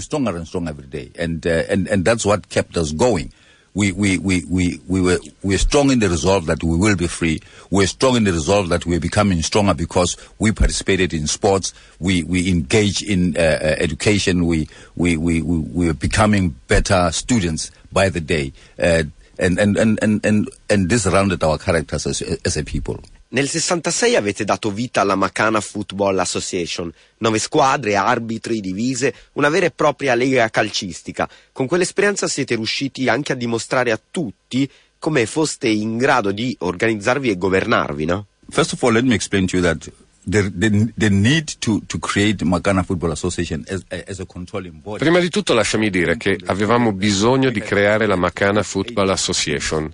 stronger 0.00 0.34
and 0.36 0.46
stronger 0.46 0.70
every 0.70 0.88
day, 0.88 1.10
uh, 1.16 1.64
and 1.70 2.04
that's 2.04 2.24
what 2.24 2.48
kept 2.48 2.76
us 2.76 2.92
going. 2.92 3.30
We 3.74 3.92
we 3.92 4.18
we 4.18 4.44
we 4.48 4.80
we 4.88 5.00
were 5.00 5.20
we 5.42 5.56
strong 5.56 5.92
in 5.92 6.00
the 6.00 6.08
resolve 6.08 6.46
that 6.46 6.64
we 6.64 6.76
will 6.76 6.96
be 6.96 7.06
free. 7.06 7.40
We're 7.70 7.86
strong 7.86 8.16
in 8.16 8.24
the 8.24 8.32
resolve 8.32 8.70
that 8.70 8.86
we're 8.86 8.98
becoming 8.98 9.40
stronger 9.42 9.74
because 9.74 10.16
we 10.38 10.52
participated 10.52 11.12
in 11.12 11.26
sports. 11.26 11.72
We 12.00 12.24
we 12.24 12.48
engage 12.48 13.02
in 13.02 13.36
uh, 13.36 13.40
uh, 13.40 13.76
education. 13.78 14.46
We 14.46 14.68
we 14.96 15.16
we 15.16 15.42
we 15.42 15.58
we're 15.58 15.94
becoming 15.94 16.56
better 16.66 17.10
students 17.12 17.70
by 17.92 18.08
the 18.08 18.20
day. 18.20 18.52
Uh, 18.78 19.04
and, 19.38 19.56
and, 19.60 19.76
and, 19.76 19.98
and, 20.02 20.26
and, 20.26 20.48
and 20.68 20.88
this 20.88 21.06
rounded 21.06 21.44
our 21.44 21.58
characters 21.58 22.06
as, 22.08 22.22
as 22.44 22.56
a 22.56 22.64
people. 22.64 23.00
Nel 23.30 23.46
66 23.46 24.16
avete 24.16 24.44
dato 24.44 24.70
vita 24.70 25.02
alla 25.02 25.14
Macana 25.14 25.60
Football 25.60 26.18
Association, 26.18 26.90
nove 27.18 27.38
squadre, 27.38 27.94
arbitri, 27.94 28.60
divise, 28.60 29.12
una 29.34 29.50
vera 29.50 29.66
e 29.66 29.70
propria 29.70 30.14
lega 30.14 30.48
calcistica. 30.48 31.28
Con 31.52 31.66
quell'esperienza 31.66 32.26
siete 32.26 32.54
riusciti 32.54 33.06
anche 33.08 33.32
a 33.32 33.36
dimostrare 33.36 33.90
a 33.90 34.00
tutti 34.10 34.68
come 34.98 35.26
foste 35.26 35.68
in 35.68 35.98
grado 35.98 36.32
di 36.32 36.56
organizzarvi 36.58 37.28
e 37.28 37.36
governarvi, 37.36 38.04
no? 38.06 38.26
First 38.48 38.72
of 38.72 38.82
all, 38.82 38.94
let 38.94 39.04
me 39.04 39.14
explain 39.14 39.46
to 39.46 39.56
you 39.56 39.62
that 39.62 39.92
the, 40.28 40.50
the, 40.50 40.92
the 40.96 41.10
need 41.10 41.58
to, 41.58 41.82
to 41.86 41.98
create 41.98 42.42
Magana 42.44 42.82
Football 42.82 43.10
Association 43.10 43.62
as, 43.68 43.84
as 44.06 44.20
a 44.20 44.26
controlling 44.26 44.80
body. 44.80 44.98
Prima 44.98 45.18
di 45.18 45.28
tutto 45.28 45.52
lasciami 45.52 45.90
dire 45.90 46.16
che 46.16 46.38
avevamo 46.46 46.92
bisogno 46.92 47.50
di 47.50 47.60
creare 47.60 48.06
la 48.06 48.16
Macana 48.16 48.62
Football 48.62 49.10
Association. 49.10 49.92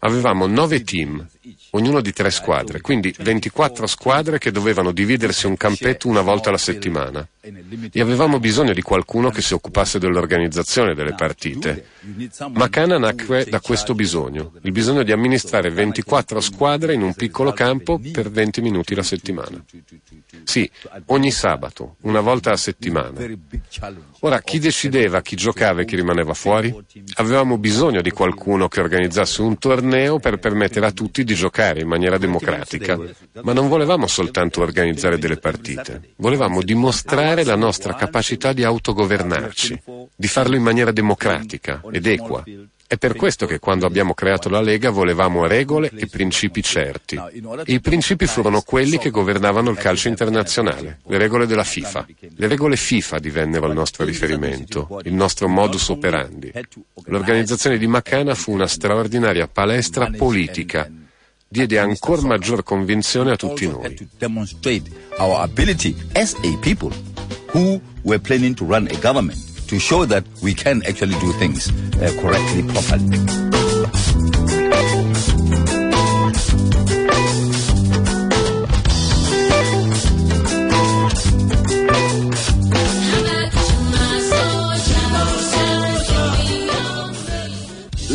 Avevamo 0.00 0.46
nove 0.46 0.82
team, 0.82 1.26
ognuno 1.70 2.00
di 2.00 2.12
tre 2.12 2.30
squadre, 2.30 2.80
quindi 2.80 3.14
24 3.18 3.86
squadre 3.86 4.38
che 4.38 4.50
dovevano 4.50 4.92
dividersi 4.92 5.46
un 5.46 5.56
campetto 5.56 6.08
una 6.08 6.20
volta 6.20 6.48
alla 6.48 6.58
settimana. 6.58 7.26
E 7.40 8.00
avevamo 8.00 8.38
bisogno 8.38 8.72
di 8.72 8.82
qualcuno 8.82 9.30
che 9.30 9.42
si 9.42 9.54
occupasse 9.54 9.98
dell'organizzazione 9.98 10.94
delle 10.94 11.14
partite. 11.14 11.86
Macana 12.52 12.98
nacque 12.98 13.46
da 13.46 13.60
questo 13.60 13.94
bisogno, 13.94 14.52
il 14.62 14.72
bisogno 14.72 15.02
di 15.02 15.12
amministrare 15.12 15.70
24 15.70 16.40
squadre 16.40 16.94
in 16.94 17.02
un 17.02 17.14
piccolo 17.14 17.52
campo 17.52 18.00
per 18.12 18.30
20 18.30 18.60
minuti 18.60 18.94
la 18.94 19.02
settimana. 19.02 19.62
Sì, 20.44 20.70
ogni 21.06 21.30
sabato, 21.30 21.96
una 22.02 22.20
volta 22.20 22.52
a 22.52 22.56
settimana. 22.56 23.18
Ora, 24.20 24.40
chi 24.40 24.58
decideva 24.60 25.20
chi 25.20 25.34
giocava 25.34 25.80
e 25.80 25.84
chi 25.84 25.96
rimaneva 25.96 26.34
fuori? 26.34 26.72
Avevamo 27.14 27.58
bisogno 27.58 28.02
di 28.02 28.10
qualcuno 28.10 28.68
che 28.68 28.80
organizzasse 28.80 29.42
un 29.42 29.58
torneo 29.58 30.20
per 30.20 30.38
permettere 30.38 30.86
a 30.86 30.92
tutti 30.92 31.24
di 31.24 31.31
giocare 31.34 31.80
in 31.80 31.88
maniera 31.88 32.18
democratica. 32.18 32.98
Ma 33.42 33.52
non 33.52 33.68
volevamo 33.68 34.06
soltanto 34.06 34.60
organizzare 34.60 35.18
delle 35.18 35.36
partite, 35.36 36.12
volevamo 36.16 36.62
dimostrare 36.62 37.44
la 37.44 37.56
nostra 37.56 37.94
capacità 37.94 38.52
di 38.52 38.64
autogovernarci, 38.64 39.82
di 40.14 40.28
farlo 40.28 40.56
in 40.56 40.62
maniera 40.62 40.92
democratica 40.92 41.82
ed 41.90 42.06
equa. 42.06 42.44
È 42.92 42.98
per 42.98 43.16
questo 43.16 43.46
che 43.46 43.58
quando 43.58 43.86
abbiamo 43.86 44.12
creato 44.12 44.50
la 44.50 44.60
Lega 44.60 44.90
volevamo 44.90 45.46
regole 45.46 45.90
e 45.96 46.08
principi 46.08 46.62
certi. 46.62 47.16
E 47.64 47.72
I 47.72 47.80
principi 47.80 48.26
furono 48.26 48.60
quelli 48.60 48.98
che 48.98 49.08
governavano 49.08 49.70
il 49.70 49.78
calcio 49.78 50.08
internazionale, 50.08 50.98
le 51.06 51.16
regole 51.16 51.46
della 51.46 51.64
FIFA. 51.64 52.06
Le 52.36 52.46
regole 52.48 52.76
FIFA 52.76 53.18
divennero 53.18 53.66
il 53.66 53.72
nostro 53.72 54.04
riferimento, 54.04 55.00
il 55.04 55.14
nostro 55.14 55.48
modus 55.48 55.88
operandi. 55.88 56.52
L'organizzazione 57.04 57.78
di 57.78 57.86
Macana 57.86 58.34
fu 58.34 58.52
una 58.52 58.66
straordinaria 58.66 59.48
palestra 59.48 60.10
politica 60.14 60.86
diede 61.52 61.78
ancora 61.78 62.22
maggior 62.22 62.62
convinzione 62.62 63.32
a 63.32 63.36
tutti 63.36 63.66
noi. 63.68 63.94
to 63.94 64.06
demonstrate 64.18 64.90
our 65.18 65.42
ability 65.42 65.94
as 66.14 66.34
a 66.42 66.56
people 66.60 66.90
who 67.52 67.78
were 68.04 68.18
planning 68.18 68.54
to 68.54 68.64
run 68.64 68.88
a 68.90 68.96
government 68.96 69.38
to 69.66 69.78
show 69.78 70.06
that 70.06 70.24
we 70.40 70.54
can 70.54 70.82
actually 70.88 71.18
do 71.20 71.30
things 71.38 71.70
uh, 72.00 72.10
correctly, 72.20 72.62
properly. 72.62 73.71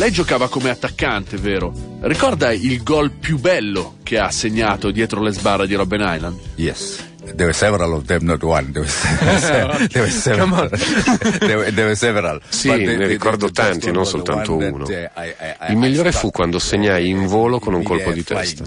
Lei 0.07 0.15
giocava 0.15 0.47
come 0.47 0.69
attaccante, 0.69 1.35
vero? 1.35 1.73
Ricorda 1.99 2.53
il 2.53 2.81
gol 2.81 3.11
più 3.11 3.37
bello 3.39 3.95
che 4.03 4.17
ha 4.17 4.31
segnato 4.31 4.89
dietro 4.89 5.21
le 5.21 5.31
sbarre 5.33 5.67
di 5.67 5.75
Robben 5.75 5.99
Island? 5.99 6.39
Yes. 6.55 7.03
There 7.25 7.43
were 7.43 7.51
several 7.51 7.91
of 7.91 8.05
them, 8.05 8.23
not 8.23 8.41
one. 8.41 8.71
There 8.71 8.85
were, 8.85 9.87
there 9.89 10.03
were 10.05 10.09
several. 10.09 10.69
there, 10.69 11.55
were, 11.57 11.71
there 11.73 11.83
were 11.87 11.95
several. 11.95 12.39
Sì, 12.47 12.69
But 12.69 12.77
ne 12.79 12.95
the- 12.95 13.05
ricordo 13.05 13.51
tanti, 13.51 13.91
non 13.91 14.05
soltanto 14.05 14.55
uno. 14.55 14.85
that, 14.85 15.11
uh, 15.13 15.19
I- 15.19 15.27
I- 15.27 15.55
I- 15.67 15.71
Il 15.71 15.77
migliore 15.77 16.07
I 16.09 16.13
fu 16.13 16.31
quando 16.31 16.57
segnai 16.57 17.09
in 17.09 17.25
volo 17.27 17.59
con 17.59 17.73
un 17.73 17.83
colpo 17.83 18.13
di 18.13 18.23
testa. 18.23 18.63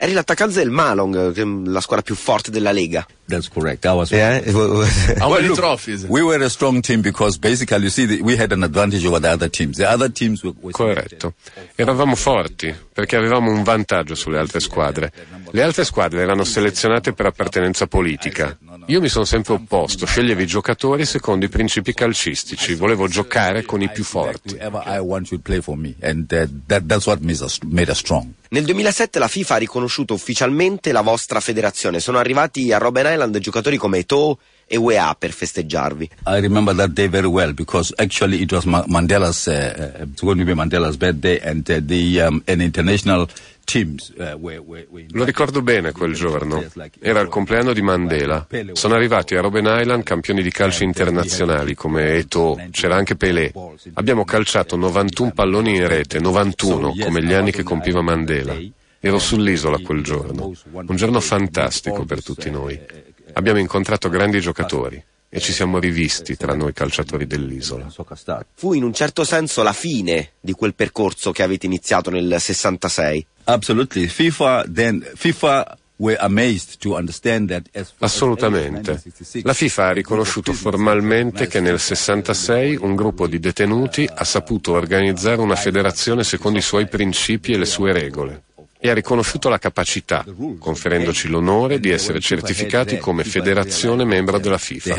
Eri 0.00 0.12
l'attaccante 0.12 0.54
del 0.54 0.70
Malong, 0.70 1.66
la 1.66 1.80
squadra 1.80 2.04
più 2.04 2.14
forte 2.14 2.52
della 2.52 2.70
Lega. 2.70 3.04
That's 3.26 3.48
correct. 3.48 3.84
I 3.84 3.88
was. 3.88 4.12
Eh? 4.12 4.44
How 5.18 5.28
many 5.28 5.52
trophies? 5.54 6.04
We 6.08 6.22
were 6.22 6.42
a 6.44 6.48
strong 6.48 6.80
team 6.80 7.00
because 7.00 7.36
basically, 7.36 7.82
you 7.82 7.90
see, 7.90 8.06
the, 8.06 8.20
we 8.22 8.36
had 8.38 8.52
an 8.52 8.62
advantage 8.62 9.04
over 9.04 9.18
the 9.20 9.28
other 9.28 9.50
teams. 9.50 9.76
The 9.76 9.90
other 9.90 10.08
teams 10.08 10.44
were 10.44 10.54
Corretto. 10.70 11.34
Eravamo 11.74 12.14
forti 12.14 12.72
perché 12.92 13.16
avevamo 13.16 13.50
un 13.50 13.64
vantaggio 13.64 14.14
sulle 14.14 14.38
altre 14.38 14.60
squadre. 14.60 15.12
Le 15.50 15.62
altre 15.62 15.84
squadre 15.84 16.22
erano 16.22 16.44
selezionate 16.44 17.12
per 17.12 17.26
appartenenza 17.26 17.88
politica. 17.88 18.56
Io 18.88 19.02
mi 19.02 19.10
sono 19.10 19.26
sempre 19.26 19.52
opposto, 19.52 20.06
sceglievo 20.06 20.40
i 20.40 20.46
giocatori 20.46 21.04
secondo 21.04 21.44
i 21.44 21.50
principi 21.50 21.92
calcistici, 21.92 22.74
volevo 22.74 23.06
giocare 23.06 23.62
con 23.62 23.82
i 23.82 23.90
più 23.90 24.02
forti. 24.02 24.56
Nel 28.48 28.64
2007 28.64 29.18
la 29.18 29.28
FIFA 29.28 29.54
ha 29.54 29.58
riconosciuto 29.58 30.14
ufficialmente 30.14 30.92
la 30.92 31.02
vostra 31.02 31.38
federazione. 31.40 32.00
Sono 32.00 32.16
arrivati 32.16 32.72
a 32.72 32.78
Robben 32.78 33.12
Island 33.12 33.36
giocatori 33.36 33.76
come 33.76 33.98
Eto'o 33.98 34.38
e 34.68 34.76
UEA 34.76 35.16
per 35.18 35.32
festeggiarvi. 35.32 36.10
I 36.26 36.40
remember 36.40 36.74
that 36.76 36.90
day 36.90 37.08
very 37.08 37.26
well 37.26 37.52
because 37.52 37.92
actually 37.96 38.42
it 38.42 38.52
was 38.52 38.64
Ma- 38.64 38.84
Mandela's, 38.86 39.46
uh, 39.46 39.52
uh, 39.52 40.02
it's 40.02 40.20
going 40.20 40.38
to 40.38 40.44
be 40.44 40.54
Mandela's 40.54 40.96
birthday, 40.96 41.40
and 41.40 41.68
uh, 41.68 41.80
the 41.80 42.20
um, 42.20 42.42
and 42.46 42.60
international 42.60 43.28
Lo 45.10 45.24
ricordo 45.24 45.60
bene 45.60 45.92
quel 45.92 46.14
giorno. 46.14 46.64
Era 47.00 47.20
il 47.20 47.28
compleanno 47.28 47.74
di 47.74 47.82
Mandela. 47.82 48.46
Sono 48.72 48.94
arrivati 48.94 49.34
a 49.34 49.42
Robben 49.42 49.66
Island 49.66 50.04
campioni 50.04 50.42
di 50.42 50.50
calcio 50.50 50.84
internazionali 50.84 51.74
come 51.74 52.14
Eto'o, 52.14 52.58
c'era 52.70 52.96
anche 52.96 53.16
Pelé. 53.16 53.52
Abbiamo 53.94 54.24
calciato 54.24 54.76
91 54.76 55.32
palloni 55.32 55.76
in 55.76 55.86
rete, 55.86 56.18
91 56.18 56.94
come 56.98 57.22
gli 57.22 57.34
anni 57.34 57.50
che 57.50 57.62
compiva 57.62 58.00
Mandela. 58.00 58.56
Ero 59.00 59.18
sull'isola 59.18 59.78
quel 59.80 60.02
giorno. 60.02 60.52
Un 60.70 60.96
giorno 60.96 61.20
fantastico 61.20 62.04
per 62.04 62.22
tutti 62.22 62.50
noi. 62.50 62.80
Abbiamo 63.32 63.58
incontrato 63.58 64.08
grandi 64.08 64.40
giocatori 64.40 65.02
e 65.30 65.40
ci 65.40 65.52
siamo 65.52 65.78
rivisti 65.78 66.36
tra 66.36 66.54
noi 66.54 66.72
calciatori 66.72 67.26
dell'isola. 67.26 67.92
Fu 68.54 68.72
in 68.72 68.82
un 68.82 68.94
certo 68.94 69.24
senso 69.24 69.62
la 69.62 69.72
fine 69.72 70.32
di 70.40 70.52
quel 70.52 70.74
percorso 70.74 71.32
che 71.32 71.42
avete 71.42 71.66
iniziato 71.66 72.10
nel 72.10 72.36
66. 72.38 73.26
Absolutely, 73.44 74.06
FIFA 74.06 74.64
then 74.72 75.10
FIFA 75.14 75.78
Assolutamente. 77.98 79.02
La 79.42 79.52
FIFA 79.52 79.86
ha 79.86 79.92
riconosciuto 79.92 80.52
formalmente 80.52 81.48
che 81.48 81.60
nel 81.60 81.80
66 81.80 82.76
un 82.76 82.94
gruppo 82.94 83.26
di 83.26 83.40
detenuti 83.40 84.08
ha 84.12 84.24
saputo 84.24 84.72
organizzare 84.72 85.40
una 85.40 85.56
federazione 85.56 86.22
secondo 86.22 86.58
i 86.58 86.62
suoi 86.62 86.86
principi 86.86 87.52
e 87.52 87.58
le 87.58 87.64
sue 87.64 87.92
regole. 87.92 88.44
E 88.78 88.90
ha 88.90 88.94
riconosciuto 88.94 89.48
la 89.48 89.58
capacità, 89.58 90.24
conferendoci 90.58 91.28
l'onore 91.28 91.80
di 91.80 91.90
essere 91.90 92.20
certificati 92.20 92.98
come 92.98 93.24
federazione 93.24 94.04
membro 94.04 94.38
della 94.38 94.58
FIFA. 94.58 94.94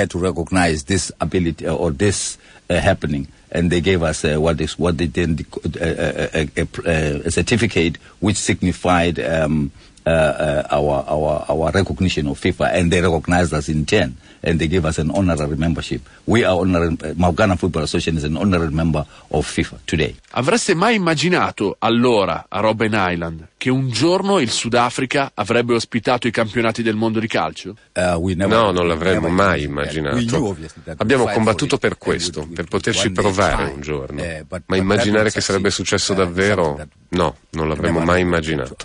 and 3.51 3.71
they 3.71 3.81
gave 3.81 4.03
us 4.03 4.23
uh, 4.23 4.39
what 4.39 4.61
is 4.61 4.77
what 4.77 4.97
they 4.97 5.07
then 5.07 5.37
uh, 5.55 5.69
a, 5.81 6.49
a, 6.55 6.67
a, 6.85 7.21
a, 7.25 7.31
certificate 7.31 7.97
which 8.19 8.37
signified 8.37 9.19
um, 9.19 9.71
uh, 10.05 10.09
uh, 10.09 10.67
our 10.71 11.03
our 11.07 11.45
our 11.49 11.71
recognition 11.71 12.27
of 12.27 12.39
FIFA, 12.39 12.73
and 12.73 12.91
they 12.91 13.01
recognized 13.01 13.53
us 13.53 13.69
in 13.69 13.85
turn. 13.85 14.17
And 14.41 14.59
they 14.59 14.67
gave 14.67 14.85
us 14.85 14.97
an 14.97 15.09
honorary 15.13 15.55
membership. 15.55 16.01
We 16.25 16.43
are 16.43 16.57
honorary, 16.59 16.95
Maugana 17.15 17.57
Football 17.57 17.83
Association 17.83 18.17
is 18.17 18.23
an 18.23 18.37
honorary 18.37 18.71
member 18.71 19.05
of 19.29 19.45
FIFA 19.45 19.79
today. 19.85 20.15
Avreste 20.31 20.73
mai 20.73 20.95
immaginato 20.95 21.75
allora 21.79 22.45
a 22.47 22.59
Robben 22.59 22.93
Island 22.93 23.47
che 23.57 23.69
un 23.69 23.89
giorno 23.89 24.39
il 24.39 24.49
Sudafrica 24.49 25.31
avrebbe 25.33 25.73
ospitato 25.73 26.27
i 26.27 26.31
campionati 26.31 26.81
del 26.81 26.95
mondo 26.95 27.19
di 27.19 27.27
calcio? 27.27 27.75
Uh, 27.93 28.25
never, 28.27 28.47
no, 28.47 28.71
non 28.71 28.87
l'avremmo 28.87 29.27
mai 29.27 29.63
immaginato. 29.63 30.57
Abbiamo 30.97 31.25
combattuto 31.25 31.77
per 31.77 31.97
questo, 31.97 32.47
per 32.53 32.65
poterci 32.65 33.11
provare 33.11 33.65
un 33.65 33.81
giorno. 33.81 34.21
Uh, 34.21 34.61
Ma 34.65 34.77
immaginare 34.77 35.29
che 35.29 35.41
sarebbe 35.41 35.69
successo 35.71 36.13
uh, 36.13 36.15
davvero, 36.15 36.87
no, 37.09 37.35
non 37.51 37.67
l'avremmo 37.67 37.99
mai 37.99 38.21
immaginato. 38.21 38.75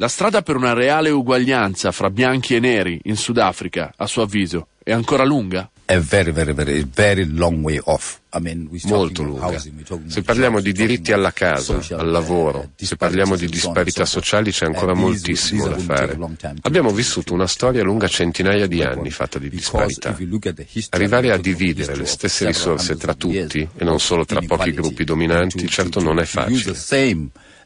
La 0.00 0.08
strada 0.08 0.40
per 0.40 0.56
una 0.56 0.72
reale 0.72 1.10
uguaglianza 1.10 1.92
fra 1.92 2.08
bianchi 2.08 2.54
e 2.54 2.58
neri 2.58 2.98
in 3.02 3.16
Sudafrica, 3.16 3.92
a 3.94 4.06
suo 4.06 4.22
avviso, 4.22 4.68
è 4.82 4.92
ancora 4.92 5.24
lunga? 5.26 5.70
Very, 5.84 6.30
very, 6.30 6.54
very, 6.54 6.78
I 8.32 8.40
mean, 8.40 8.66
Molto 8.84 9.22
lunga. 9.22 9.62
Se 10.06 10.22
parliamo 10.22 10.60
di 10.60 10.72
diritti 10.72 11.12
alla 11.12 11.32
casa, 11.32 11.78
al 11.98 12.08
lavoro, 12.08 12.70
se 12.76 12.96
parliamo 12.96 13.36
di 13.36 13.46
disparità 13.46 14.06
sociali 14.06 14.52
c'è 14.52 14.64
ancora 14.64 14.94
moltissimo 14.94 15.68
da 15.68 15.76
fare. 15.76 16.16
Abbiamo 16.62 16.92
vissuto 16.92 17.34
una 17.34 17.46
storia 17.46 17.82
lunga 17.82 18.08
centinaia 18.08 18.66
di 18.66 18.82
anni 18.82 19.10
fatta 19.10 19.38
di 19.38 19.50
disparità. 19.50 20.16
Arrivare 20.90 21.30
a 21.30 21.36
dividere 21.36 21.94
le 21.94 22.06
stesse 22.06 22.46
risorse 22.46 22.96
tra 22.96 23.12
tutti 23.12 23.68
e 23.76 23.84
non 23.84 24.00
solo 24.00 24.24
tra 24.24 24.40
pochi 24.40 24.72
gruppi 24.72 25.04
dominanti 25.04 25.68
certo 25.68 26.00
non 26.00 26.18
è 26.18 26.24
facile. 26.24 26.72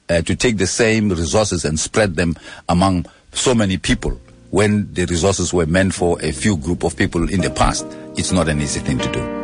Uh, 0.06 0.20
to 0.20 0.36
take 0.36 0.58
the 0.58 0.66
same 0.66 1.08
resources 1.08 1.64
and 1.64 1.80
spread 1.80 2.14
them 2.14 2.36
among 2.68 3.06
so 3.32 3.54
many 3.54 3.78
people 3.78 4.20
when 4.50 4.92
the 4.92 5.06
resources 5.06 5.52
were 5.52 5.64
meant 5.64 5.94
for 5.94 6.20
a 6.22 6.30
few 6.30 6.58
group 6.58 6.84
of 6.84 6.94
people 6.94 7.28
in 7.30 7.40
the 7.40 7.50
past. 7.50 7.86
It's 8.14 8.30
not 8.30 8.48
an 8.48 8.60
easy 8.60 8.80
thing 8.80 8.98
to 8.98 9.10
do. 9.10 9.43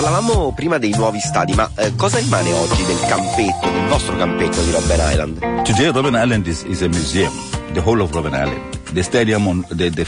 Parlavamo 0.00 0.54
prima 0.54 0.78
dei 0.78 0.92
nuovi 0.92 1.18
stadi, 1.18 1.52
ma 1.52 1.70
eh, 1.76 1.94
cosa 1.94 2.16
rimane 2.16 2.50
oggi 2.54 2.86
del 2.86 2.98
campetto, 3.00 3.68
del 3.70 3.86
vostro 3.86 4.16
campetto 4.16 4.62
di 4.62 4.70
Robben 4.70 4.98
Island? 4.98 5.62
Today 5.64 5.92
Robben 5.92 6.14
Island 6.14 6.46
is, 6.46 6.62
is 6.62 6.80
a 6.80 6.88
museum, 6.88 7.30
the 7.74 7.82
whole 7.84 8.00
of 8.00 8.10
Robben 8.10 8.32
Island. 8.32 9.46
On, 9.46 9.66
the, 9.68 9.90
the 9.90 10.06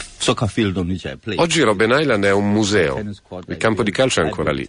Oggi 1.36 1.60
Robben 1.60 1.90
Island 1.90 2.24
è 2.24 2.32
un 2.32 2.50
museo. 2.50 3.04
Il 3.46 3.56
campo 3.58 3.82
di 3.82 3.90
calcio 3.90 4.22
è 4.22 4.24
ancora 4.24 4.50
lì. 4.50 4.66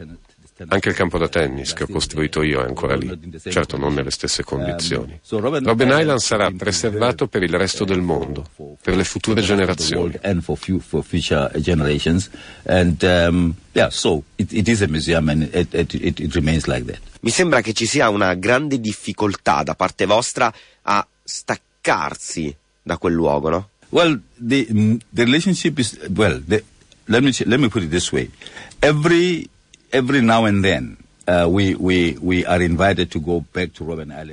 Anche 0.67 0.89
il 0.89 0.95
campo 0.95 1.17
da 1.17 1.27
tennis 1.27 1.74
che 1.74 1.83
ho 1.83 1.88
costruito 1.88 2.43
io 2.43 2.62
è 2.62 2.67
ancora 2.67 2.95
lì, 2.95 3.10
certo 3.50 3.77
non 3.77 3.93
nelle 3.93 4.12
stesse 4.12 4.43
condizioni. 4.43 5.19
Robben 5.29 5.89
Island 5.89 6.19
sarà 6.19 6.51
preservato 6.51 7.27
per 7.27 7.43
il 7.43 7.53
resto 7.53 7.86
del 7.86 8.01
mondo, 8.01 8.48
per 8.81 8.95
le 8.95 9.03
future 9.03 9.41
generazioni. 9.41 10.19
Mi 17.19 17.29
sembra 17.29 17.62
che 17.62 17.74
ci 17.74 17.86
sia 17.86 18.10
una 18.10 18.33
grande 18.36 18.79
difficoltà 18.79 19.63
da 19.63 19.75
parte 19.75 20.05
vostra 20.05 20.53
a 20.83 21.07
staccarsi 21.24 22.55
da 22.81 22.98
quel 22.98 23.13
luogo, 23.13 23.50
no? 23.50 23.69
Well, 23.89 24.19
the, 24.36 24.67
mm, 24.72 24.95
the 25.13 25.24
relationship 25.24 25.77
is, 25.77 25.98
well, 26.15 26.41
the, 26.45 26.63
let, 27.05 27.22
me, 27.22 27.31
let 27.45 27.60
me 27.60 27.69
put 27.69 27.83
it 27.83 27.89
this 27.89 28.12
way. 28.12 28.29
Every, 28.81 29.48
every 29.93 30.22
now 30.22 30.46
and 30.46 30.63
then, 30.63 30.98
Uh, 31.25 31.48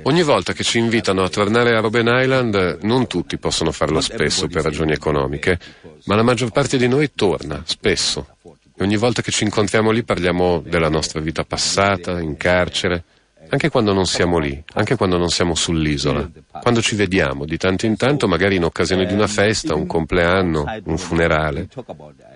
Ogni 0.03 0.23
volta 0.23 0.51
che 0.51 0.63
ci 0.63 0.77
invitano 0.77 1.23
a 1.23 1.29
tornare 1.29 1.77
a 1.77 1.79
Robben 1.79 2.05
Island, 2.05 2.79
non 2.81 3.07
tutti 3.07 3.37
possono 3.37 3.71
farlo 3.71 4.01
spesso 4.01 4.47
per 4.47 4.63
ragioni 4.63 4.91
economiche, 4.91 5.57
ma 6.03 6.15
la 6.15 6.23
maggior 6.23 6.51
parte 6.51 6.75
di 6.77 6.89
noi 6.89 7.11
torna 7.15 7.63
spesso. 7.65 8.35
E 8.43 8.83
ogni 8.83 8.97
volta 8.97 9.21
che 9.21 9.31
ci 9.31 9.45
incontriamo 9.45 9.89
lì 9.89 10.03
parliamo 10.03 10.61
della 10.67 10.89
nostra 10.89 11.21
vita 11.21 11.45
passata, 11.45 12.19
in 12.19 12.35
carcere, 12.35 13.05
anche 13.51 13.69
quando 13.69 13.91
non 13.91 14.05
siamo 14.05 14.37
lì, 14.37 14.63
anche 14.75 14.95
quando 14.95 15.17
non 15.17 15.29
siamo 15.29 15.55
sull'isola, 15.55 16.29
quando 16.61 16.81
ci 16.81 16.95
vediamo 16.95 17.45
di 17.45 17.57
tanto 17.57 17.85
in 17.85 17.97
tanto, 17.97 18.27
magari 18.27 18.55
in 18.55 18.63
occasione 18.63 19.05
di 19.05 19.13
una 19.13 19.27
festa, 19.27 19.75
un 19.75 19.85
compleanno, 19.85 20.63
un 20.85 20.97
funerale, 20.97 21.67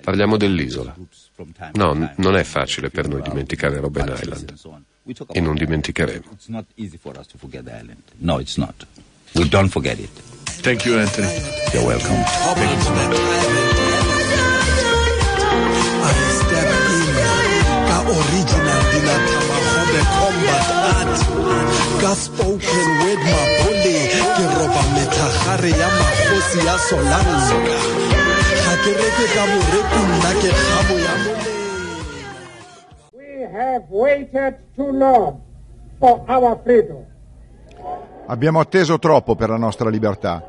parliamo 0.01 0.35
dell'isola. 0.35 0.93
No, 1.73 2.13
non 2.17 2.35
è 2.35 2.43
facile 2.43 2.89
per 2.89 3.07
noi 3.07 3.21
dimenticare 3.21 3.79
Robben 3.79 4.13
Island 4.21 4.53
e 5.31 5.39
non 5.39 5.55
dimenticheremo. 5.55 6.37
No, 8.17 8.39
it's 8.39 8.57
not. 8.57 8.85
We 9.35 9.47
don't 9.47 9.69
forget 9.69 9.97
it. 9.99 10.09
Thank 10.61 10.85
you, 10.85 10.97
Anthony. 10.97 11.31
You're 11.71 11.85
welcome. 11.85 12.23
original 18.05 18.81
the 19.91 19.94
combat 20.25 20.67
art 20.97 21.17
ka 22.01 22.11
spoken 22.17 22.87
word 23.01 23.21
mapole 23.29 23.97
ke 24.35 24.45
roba 24.57 24.83
methagare 24.97 25.71
ya 25.81 25.89
magosi 25.99 26.59
ya 26.65 26.75
solanka 26.87 27.57
ga 28.65 28.73
ke 28.81 28.91
reke 29.01 29.25
ka 29.35 29.43
boreku 29.51 30.01
nna 30.09 30.31
ke 30.41 30.49
kgamo 30.57 30.95
ya 31.05 31.13
We 33.13 33.29
have 33.53 33.85
waited 33.89 34.53
too 34.75 34.91
long 34.91 35.45
for 35.99 36.25
our 36.25 36.57
freedom. 36.65 37.05
Abbiamo 38.25 38.59
atteso 38.59 38.97
troppo 38.97 39.35
per 39.35 39.49
la 39.49 39.57
nostra 39.57 39.89
libertà. 39.89 40.41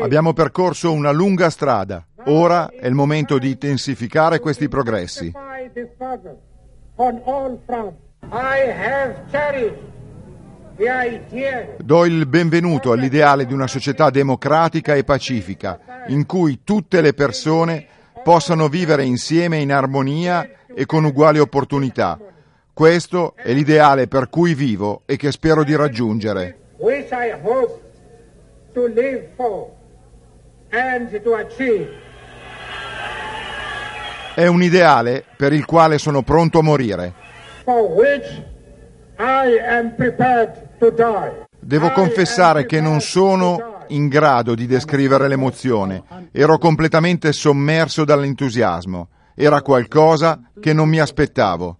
Abbiamo 0.00 0.32
percorso 0.32 0.90
una 0.90 1.10
lunga 1.10 1.50
strada. 1.50 2.06
Ora 2.26 2.70
è 2.70 2.86
il 2.86 2.94
momento 2.94 3.38
di 3.38 3.50
intensificare 3.50 4.38
questi 4.38 4.68
progressi. 4.68 5.32
Do 11.78 12.04
il 12.04 12.26
benvenuto 12.26 12.92
all'ideale 12.92 13.46
di 13.46 13.52
una 13.52 13.66
società 13.66 14.10
democratica 14.10 14.94
e 14.94 15.04
pacifica, 15.04 16.04
in 16.08 16.26
cui 16.26 16.60
tutte 16.64 17.00
le 17.00 17.12
persone 17.14 17.86
possano 18.22 18.68
vivere 18.68 19.04
insieme 19.04 19.58
in 19.58 19.72
armonia 19.72 20.48
e 20.74 20.86
con 20.86 21.04
uguali 21.04 21.38
opportunità. 21.38 22.18
Questo 22.72 23.34
è 23.36 23.52
l'ideale 23.52 24.08
per 24.08 24.28
cui 24.28 24.54
vivo 24.54 25.02
e 25.06 25.16
che 25.16 25.32
spero 25.32 25.64
di 25.64 25.74
raggiungere 25.74 26.58
to 28.74 28.86
live 28.86 29.28
for 29.36 29.70
and 30.72 31.22
to 31.24 31.34
achieve. 31.34 32.09
È 34.34 34.46
un 34.46 34.62
ideale 34.62 35.24
per 35.36 35.52
il 35.52 35.64
quale 35.64 35.98
sono 35.98 36.22
pronto 36.22 36.60
a 36.60 36.62
morire. 36.62 37.14
Devo 41.58 41.90
confessare 41.92 42.66
che 42.66 42.80
non 42.80 43.00
sono 43.00 43.84
in 43.88 44.08
grado 44.08 44.54
di 44.54 44.66
descrivere 44.66 45.28
l'emozione. 45.28 46.02
Ero 46.32 46.58
completamente 46.58 47.32
sommerso 47.32 48.04
dall'entusiasmo. 48.04 49.08
Era 49.34 49.62
qualcosa 49.62 50.40
che 50.60 50.72
non 50.72 50.88
mi 50.88 51.00
aspettavo. 51.00 51.76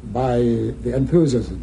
By 0.00 0.74
the 0.82 0.94
enthusiasm. 0.94 1.56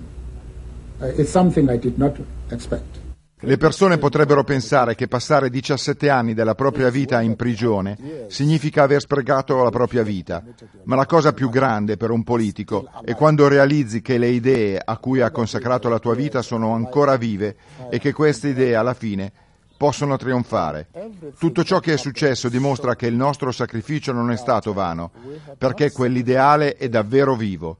Uh, 0.99 1.13
it's 1.17 1.31
something 1.31 1.69
I 1.69 1.77
did 1.77 1.97
not 1.97 2.17
expect. 2.49 3.02
Le 3.45 3.57
persone 3.57 3.97
potrebbero 3.97 4.45
pensare 4.45 4.95
che 4.95 5.09
passare 5.09 5.49
17 5.49 6.09
anni 6.09 6.33
della 6.33 6.55
propria 6.55 6.89
vita 6.89 7.19
in 7.19 7.35
prigione 7.35 8.25
significa 8.27 8.83
aver 8.83 9.01
sprecato 9.01 9.61
la 9.61 9.69
propria 9.69 10.01
vita, 10.01 10.41
ma 10.83 10.95
la 10.95 11.05
cosa 11.05 11.33
più 11.33 11.49
grande 11.49 11.97
per 11.97 12.09
un 12.09 12.23
politico 12.23 12.89
è 13.03 13.13
quando 13.15 13.49
realizzi 13.49 14.01
che 14.01 14.17
le 14.17 14.29
idee 14.29 14.81
a 14.81 14.97
cui 14.97 15.19
ha 15.19 15.29
consacrato 15.29 15.89
la 15.89 15.99
tua 15.99 16.15
vita 16.15 16.41
sono 16.41 16.73
ancora 16.73 17.17
vive 17.17 17.57
e 17.89 17.99
che 17.99 18.13
queste 18.13 18.47
idee 18.47 18.75
alla 18.75 18.93
fine 18.93 19.31
possono 19.75 20.15
trionfare. 20.15 20.87
Tutto 21.37 21.65
ciò 21.65 21.79
che 21.79 21.93
è 21.93 21.97
successo 21.97 22.47
dimostra 22.47 22.95
che 22.95 23.07
il 23.07 23.15
nostro 23.15 23.51
sacrificio 23.51 24.13
non 24.13 24.31
è 24.31 24.37
stato 24.37 24.71
vano, 24.71 25.11
perché 25.57 25.91
quell'ideale 25.91 26.77
è 26.77 26.87
davvero 26.87 27.35
vivo. 27.35 27.79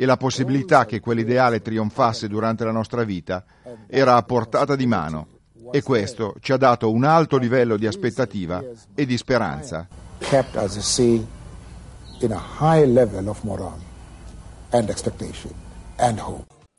E 0.00 0.06
la 0.06 0.16
possibilità 0.16 0.86
che 0.86 0.98
quell'ideale 0.98 1.60
trionfasse 1.60 2.26
durante 2.26 2.64
la 2.64 2.70
nostra 2.70 3.04
vita 3.04 3.44
era 3.86 4.16
a 4.16 4.22
portata 4.22 4.74
di 4.74 4.86
mano 4.86 5.26
e 5.70 5.82
questo 5.82 6.36
ci 6.40 6.52
ha 6.52 6.56
dato 6.56 6.90
un 6.90 7.04
alto 7.04 7.36
livello 7.36 7.76
di 7.76 7.86
aspettativa 7.86 8.64
e 8.94 9.04
di 9.04 9.18
speranza. 9.18 9.86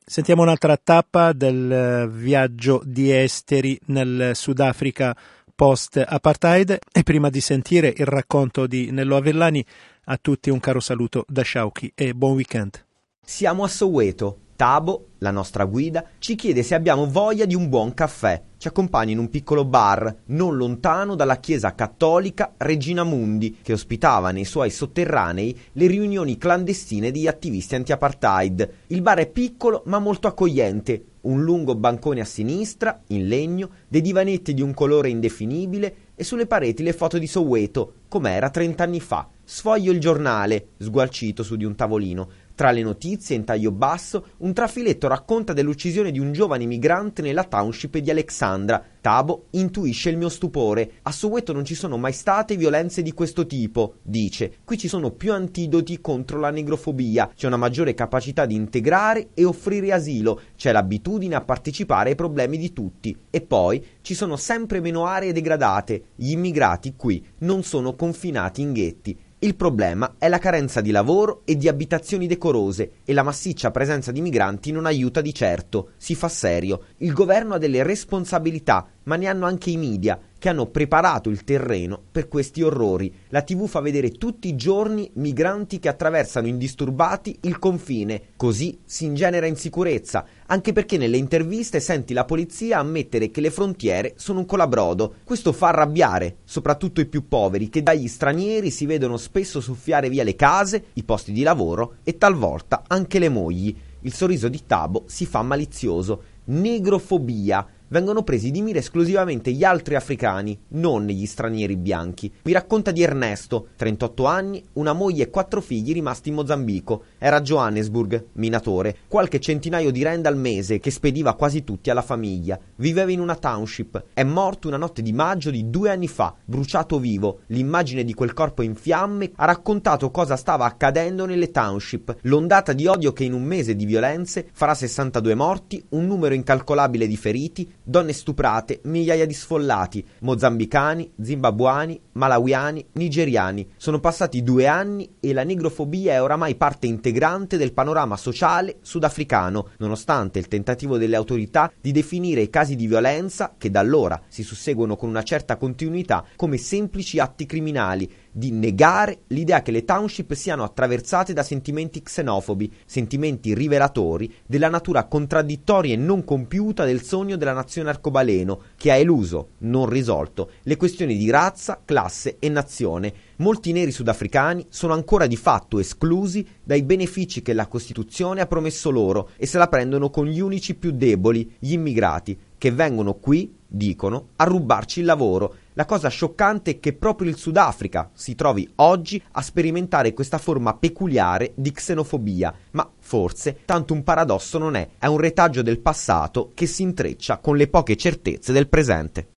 Sentiamo 0.04 0.42
un'altra 0.42 0.76
tappa 0.76 1.32
del 1.32 1.72
eh, 1.72 2.08
viaggio 2.08 2.82
di 2.84 3.16
esteri 3.16 3.78
nel 3.86 4.32
Sudafrica 4.34 5.16
post-apartheid 5.54 6.76
e 6.90 7.02
prima 7.04 7.30
di 7.30 7.40
sentire 7.40 7.94
il 7.96 8.06
racconto 8.06 8.66
di 8.66 8.90
Nello 8.90 9.14
Avellani 9.14 9.64
a 10.06 10.18
tutti 10.20 10.50
un 10.50 10.58
caro 10.58 10.80
saluto 10.80 11.24
da 11.28 11.44
Shauki 11.44 11.92
e 11.94 12.14
buon 12.14 12.32
weekend. 12.32 12.84
Siamo 13.24 13.62
a 13.62 13.68
Soweto. 13.68 14.38
Tabo, 14.56 15.10
la 15.18 15.30
nostra 15.30 15.64
guida, 15.64 16.04
ci 16.18 16.34
chiede 16.34 16.64
se 16.64 16.74
abbiamo 16.74 17.08
voglia 17.08 17.44
di 17.44 17.54
un 17.54 17.68
buon 17.68 17.94
caffè. 17.94 18.42
Ci 18.58 18.68
accompagna 18.68 19.12
in 19.12 19.18
un 19.18 19.30
piccolo 19.30 19.64
bar 19.64 20.22
non 20.26 20.56
lontano 20.56 21.14
dalla 21.14 21.38
chiesa 21.38 21.74
cattolica 21.74 22.54
Regina 22.56 23.04
Mundi, 23.04 23.58
che 23.62 23.72
ospitava 23.72 24.32
nei 24.32 24.44
suoi 24.44 24.70
sotterranei 24.70 25.58
le 25.72 25.86
riunioni 25.86 26.36
clandestine 26.36 27.12
di 27.12 27.26
attivisti 27.28 27.76
anti-apartheid. 27.76 28.70
Il 28.88 29.02
bar 29.02 29.18
è 29.18 29.26
piccolo 29.28 29.82
ma 29.86 30.00
molto 30.00 30.26
accogliente. 30.26 31.04
Un 31.22 31.42
lungo 31.42 31.76
bancone 31.76 32.20
a 32.20 32.24
sinistra, 32.24 33.02
in 33.08 33.28
legno, 33.28 33.70
dei 33.86 34.00
divanetti 34.00 34.52
di 34.52 34.62
un 34.62 34.74
colore 34.74 35.08
indefinibile 35.08 35.94
e 36.16 36.24
sulle 36.24 36.46
pareti 36.46 36.82
le 36.82 36.92
foto 36.92 37.18
di 37.18 37.28
Soweto, 37.28 37.94
com'era 38.08 38.50
trent'anni 38.50 39.00
fa. 39.00 39.28
Sfoglio 39.44 39.92
il 39.92 40.00
giornale, 40.00 40.68
sgualcito 40.78 41.42
su 41.42 41.56
di 41.56 41.64
un 41.64 41.74
tavolino. 41.74 42.28
Tra 42.54 42.70
le 42.70 42.82
notizie, 42.82 43.34
in 43.34 43.44
taglio 43.44 43.70
basso, 43.70 44.26
un 44.38 44.52
trafiletto 44.52 45.08
racconta 45.08 45.52
dell'uccisione 45.54 46.10
di 46.10 46.18
un 46.18 46.32
giovane 46.32 46.66
migrante 46.66 47.22
nella 47.22 47.44
township 47.44 47.96
di 47.98 48.10
Alexandra. 48.10 48.84
Tabo 49.00 49.46
intuisce 49.50 50.10
il 50.10 50.18
mio 50.18 50.28
stupore. 50.28 50.92
A 51.02 51.12
Soweto 51.12 51.52
non 51.52 51.64
ci 51.64 51.74
sono 51.74 51.96
mai 51.96 52.12
state 52.12 52.56
violenze 52.56 53.00
di 53.02 53.12
questo 53.12 53.46
tipo, 53.46 53.94
dice. 54.02 54.58
Qui 54.64 54.76
ci 54.76 54.86
sono 54.86 55.10
più 55.10 55.32
antidoti 55.32 56.00
contro 56.00 56.38
la 56.38 56.50
negrofobia, 56.50 57.32
c'è 57.34 57.46
una 57.46 57.56
maggiore 57.56 57.94
capacità 57.94 58.44
di 58.44 58.54
integrare 58.54 59.30
e 59.34 59.44
offrire 59.44 59.92
asilo, 59.92 60.40
c'è 60.54 60.72
l'abitudine 60.72 61.34
a 61.34 61.40
partecipare 61.40 62.10
ai 62.10 62.14
problemi 62.14 62.58
di 62.58 62.72
tutti. 62.72 63.16
E 63.30 63.40
poi 63.40 63.84
ci 64.02 64.14
sono 64.14 64.36
sempre 64.36 64.80
meno 64.80 65.06
aree 65.06 65.32
degradate. 65.32 66.04
Gli 66.14 66.30
immigrati 66.30 66.94
qui 66.96 67.24
non 67.38 67.62
sono 67.62 67.94
confinati 67.94 68.60
in 68.60 68.72
ghetti. 68.72 69.18
Il 69.44 69.56
problema 69.56 70.14
è 70.18 70.28
la 70.28 70.38
carenza 70.38 70.80
di 70.80 70.92
lavoro 70.92 71.42
e 71.44 71.56
di 71.56 71.66
abitazioni 71.66 72.28
decorose 72.28 72.98
e 73.04 73.12
la 73.12 73.24
massiccia 73.24 73.72
presenza 73.72 74.12
di 74.12 74.20
migranti 74.20 74.70
non 74.70 74.86
aiuta 74.86 75.20
di 75.20 75.34
certo. 75.34 75.94
Si 75.96 76.14
fa 76.14 76.28
serio. 76.28 76.84
Il 76.98 77.12
governo 77.12 77.54
ha 77.54 77.58
delle 77.58 77.82
responsabilità, 77.82 78.86
ma 79.04 79.16
ne 79.16 79.26
hanno 79.26 79.46
anche 79.46 79.70
i 79.70 79.76
media, 79.76 80.18
che 80.42 80.48
hanno 80.48 80.66
preparato 80.66 81.30
il 81.30 81.44
terreno 81.44 82.02
per 82.10 82.26
questi 82.26 82.62
orrori. 82.62 83.14
La 83.28 83.42
TV 83.42 83.68
fa 83.68 83.78
vedere 83.78 84.10
tutti 84.10 84.48
i 84.48 84.56
giorni 84.56 85.08
migranti 85.14 85.78
che 85.78 85.88
attraversano 85.88 86.48
indisturbati 86.48 87.38
il 87.42 87.60
confine. 87.60 88.20
Così 88.34 88.80
si 88.84 89.04
ingenera 89.04 89.46
insicurezza, 89.46 90.26
anche 90.46 90.72
perché 90.72 90.98
nelle 90.98 91.16
interviste 91.16 91.78
senti 91.78 92.12
la 92.12 92.24
polizia 92.24 92.78
ammettere 92.78 93.30
che 93.30 93.40
le 93.40 93.50
frontiere 93.50 94.14
sono 94.16 94.40
un 94.40 94.46
colabrodo. 94.46 95.14
Questo 95.22 95.52
fa 95.52 95.68
arrabbiare, 95.68 96.38
soprattutto 96.44 97.00
i 97.00 97.06
più 97.06 97.28
poveri, 97.28 97.68
che 97.68 97.84
dagli 97.84 98.08
stranieri 98.08 98.70
si 98.70 98.84
vedono 98.84 99.16
spesso 99.18 99.60
soffiare 99.60 100.08
via 100.08 100.24
le 100.24 100.34
case, 100.34 100.86
i 100.94 101.04
posti 101.04 101.30
di 101.30 101.44
lavoro 101.44 101.98
e 102.02 102.18
talvolta 102.18 102.82
anche 102.88 103.20
le 103.20 103.28
mogli. 103.28 103.76
Il 104.00 104.12
sorriso 104.12 104.48
di 104.48 104.62
Tabo 104.66 105.04
si 105.06 105.24
fa 105.24 105.42
malizioso. 105.42 106.22
Negrofobia 106.46 107.64
vengono 107.92 108.22
presi 108.22 108.50
di 108.50 108.62
mira 108.62 108.78
esclusivamente 108.78 109.52
gli 109.52 109.64
altri 109.64 109.96
africani, 109.96 110.58
non 110.68 111.06
gli 111.06 111.26
stranieri 111.26 111.76
bianchi. 111.76 112.32
Mi 112.44 112.52
racconta 112.52 112.90
di 112.90 113.02
Ernesto, 113.02 113.68
38 113.76 114.24
anni, 114.24 114.64
una 114.74 114.94
moglie 114.94 115.24
e 115.24 115.30
quattro 115.30 115.60
figli 115.60 115.92
rimasti 115.92 116.30
in 116.30 116.36
Mozambico. 116.36 117.04
Era 117.18 117.36
a 117.36 117.40
Johannesburg, 117.42 118.28
minatore, 118.32 118.96
qualche 119.08 119.40
centinaio 119.40 119.90
di 119.90 120.02
rand 120.02 120.24
al 120.24 120.38
mese 120.38 120.80
che 120.80 120.90
spediva 120.90 121.34
quasi 121.34 121.64
tutti 121.64 121.90
alla 121.90 122.00
famiglia. 122.00 122.58
Viveva 122.76 123.10
in 123.10 123.20
una 123.20 123.36
township. 123.36 124.06
È 124.14 124.22
morto 124.22 124.68
una 124.68 124.78
notte 124.78 125.02
di 125.02 125.12
maggio 125.12 125.50
di 125.50 125.68
due 125.68 125.90
anni 125.90 126.08
fa, 126.08 126.34
bruciato 126.42 126.98
vivo. 126.98 127.40
L'immagine 127.48 128.04
di 128.04 128.14
quel 128.14 128.32
corpo 128.32 128.62
in 128.62 128.74
fiamme 128.74 129.32
ha 129.36 129.44
raccontato 129.44 130.10
cosa 130.10 130.36
stava 130.36 130.64
accadendo 130.64 131.26
nelle 131.26 131.50
township. 131.50 132.16
L'ondata 132.22 132.72
di 132.72 132.86
odio 132.86 133.12
che 133.12 133.24
in 133.24 133.34
un 133.34 133.42
mese 133.42 133.76
di 133.76 133.84
violenze 133.84 134.48
farà 134.50 134.74
62 134.74 135.34
morti, 135.34 135.84
un 135.90 136.06
numero 136.06 136.32
incalcolabile 136.32 137.06
di 137.06 137.18
feriti, 137.18 137.70
donne 137.82 138.12
stuprate, 138.12 138.80
migliaia 138.84 139.26
di 139.26 139.32
sfollati, 139.32 140.04
mozambicani, 140.20 141.12
zimbabuani, 141.20 142.00
malawiani, 142.12 142.86
nigeriani. 142.92 143.70
Sono 143.76 144.00
passati 144.00 144.42
due 144.42 144.66
anni 144.66 145.16
e 145.20 145.32
la 145.32 145.44
negrofobia 145.44 146.14
è 146.14 146.22
oramai 146.22 146.54
parte 146.54 146.86
integrante 146.86 147.56
del 147.56 147.72
panorama 147.72 148.16
sociale 148.16 148.78
sudafricano, 148.82 149.70
nonostante 149.78 150.38
il 150.38 150.48
tentativo 150.48 150.98
delle 150.98 151.16
autorità 151.16 151.72
di 151.80 151.92
definire 151.92 152.42
i 152.42 152.50
casi 152.50 152.76
di 152.76 152.86
violenza, 152.86 153.54
che 153.58 153.70
da 153.70 153.80
allora 153.80 154.20
si 154.28 154.42
susseguono 154.42 154.96
con 154.96 155.08
una 155.08 155.22
certa 155.22 155.56
continuità, 155.56 156.24
come 156.36 156.56
semplici 156.56 157.18
atti 157.18 157.46
criminali, 157.46 158.10
di 158.32 158.50
negare 158.50 159.20
l'idea 159.28 159.60
che 159.60 159.70
le 159.70 159.84
township 159.84 160.32
siano 160.32 160.64
attraversate 160.64 161.34
da 161.34 161.42
sentimenti 161.42 162.02
xenofobi, 162.02 162.72
sentimenti 162.86 163.54
rivelatori 163.54 164.32
della 164.46 164.70
natura 164.70 165.04
contraddittoria 165.04 165.92
e 165.92 165.98
non 165.98 166.24
compiuta 166.24 166.84
del 166.84 167.02
sogno 167.02 167.36
della 167.36 167.52
nazione 167.52 167.90
arcobaleno, 167.90 168.60
che 168.76 168.90
ha 168.90 168.96
eluso, 168.96 169.50
non 169.58 169.88
risolto, 169.88 170.50
le 170.62 170.76
questioni 170.76 171.16
di 171.16 171.28
razza, 171.30 171.80
classe 171.84 172.36
e 172.38 172.48
nazione. 172.48 173.12
Molti 173.36 173.72
neri 173.72 173.90
sudafricani 173.90 174.66
sono 174.70 174.94
ancora 174.94 175.26
di 175.26 175.36
fatto 175.36 175.78
esclusi 175.78 176.46
dai 176.62 176.82
benefici 176.82 177.42
che 177.42 177.52
la 177.52 177.66
Costituzione 177.66 178.40
ha 178.40 178.46
promesso 178.46 178.90
loro 178.90 179.30
e 179.36 179.46
se 179.46 179.58
la 179.58 179.68
prendono 179.68 180.10
con 180.10 180.26
gli 180.26 180.40
unici 180.40 180.74
più 180.74 180.92
deboli, 180.92 181.56
gli 181.58 181.72
immigrati, 181.72 182.38
che 182.62 182.70
vengono 182.70 183.14
qui, 183.14 183.52
dicono, 183.66 184.28
a 184.36 184.44
rubarci 184.44 185.00
il 185.00 185.06
lavoro 185.06 185.56
la 185.72 185.84
cosa 185.84 186.08
scioccante 186.08 186.70
è 186.70 186.78
che 186.78 186.92
proprio 186.92 187.28
il 187.28 187.36
Sudafrica 187.36 188.08
si 188.14 188.36
trovi 188.36 188.70
oggi 188.76 189.20
a 189.32 189.42
sperimentare 189.42 190.12
questa 190.12 190.38
forma 190.38 190.72
peculiare 190.74 191.54
di 191.56 191.72
xenofobia, 191.72 192.54
ma 192.70 192.88
forse 193.00 193.62
tanto 193.64 193.94
un 193.94 194.04
paradosso 194.04 194.58
non 194.58 194.76
è, 194.76 194.90
è 194.96 195.06
un 195.06 195.18
retaggio 195.18 195.62
del 195.62 195.80
passato 195.80 196.52
che 196.54 196.66
si 196.66 196.82
intreccia 196.82 197.38
con 197.38 197.56
le 197.56 197.66
poche 197.66 197.96
certezze 197.96 198.52
del 198.52 198.68
presente. 198.68 199.30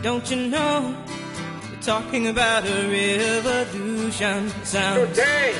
Don't 0.00 0.30
you 0.30 0.48
know 0.48 1.07
talking 1.80 2.26
about 2.28 2.64
a 2.66 2.88
revolution 2.90 4.48
sound 4.64 5.08
Today, 5.10 5.54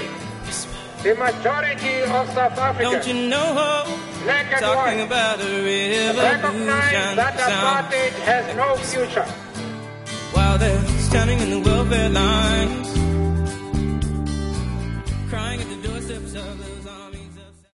the 1.02 1.14
majority 1.14 2.00
of 2.02 2.26
South 2.30 2.58
Africa. 2.58 2.82
Don't 2.82 3.06
you 3.06 3.28
know 3.28 3.84
black 4.24 4.46
and 4.52 4.60
talking 4.60 4.98
white, 4.98 5.06
about 5.06 5.40
a 5.40 6.12
recognize 6.16 6.42
revolution 6.42 7.16
that 7.16 7.38
sound 7.38 7.86
apartheid 7.86 8.12
has 8.26 8.56
no 8.56 8.74
future. 8.76 9.24
while 10.32 10.58
they're 10.58 10.84
standing 10.98 11.38
in 11.40 11.50
the 11.50 11.60
welfare 11.60 12.08
lines 12.10 13.07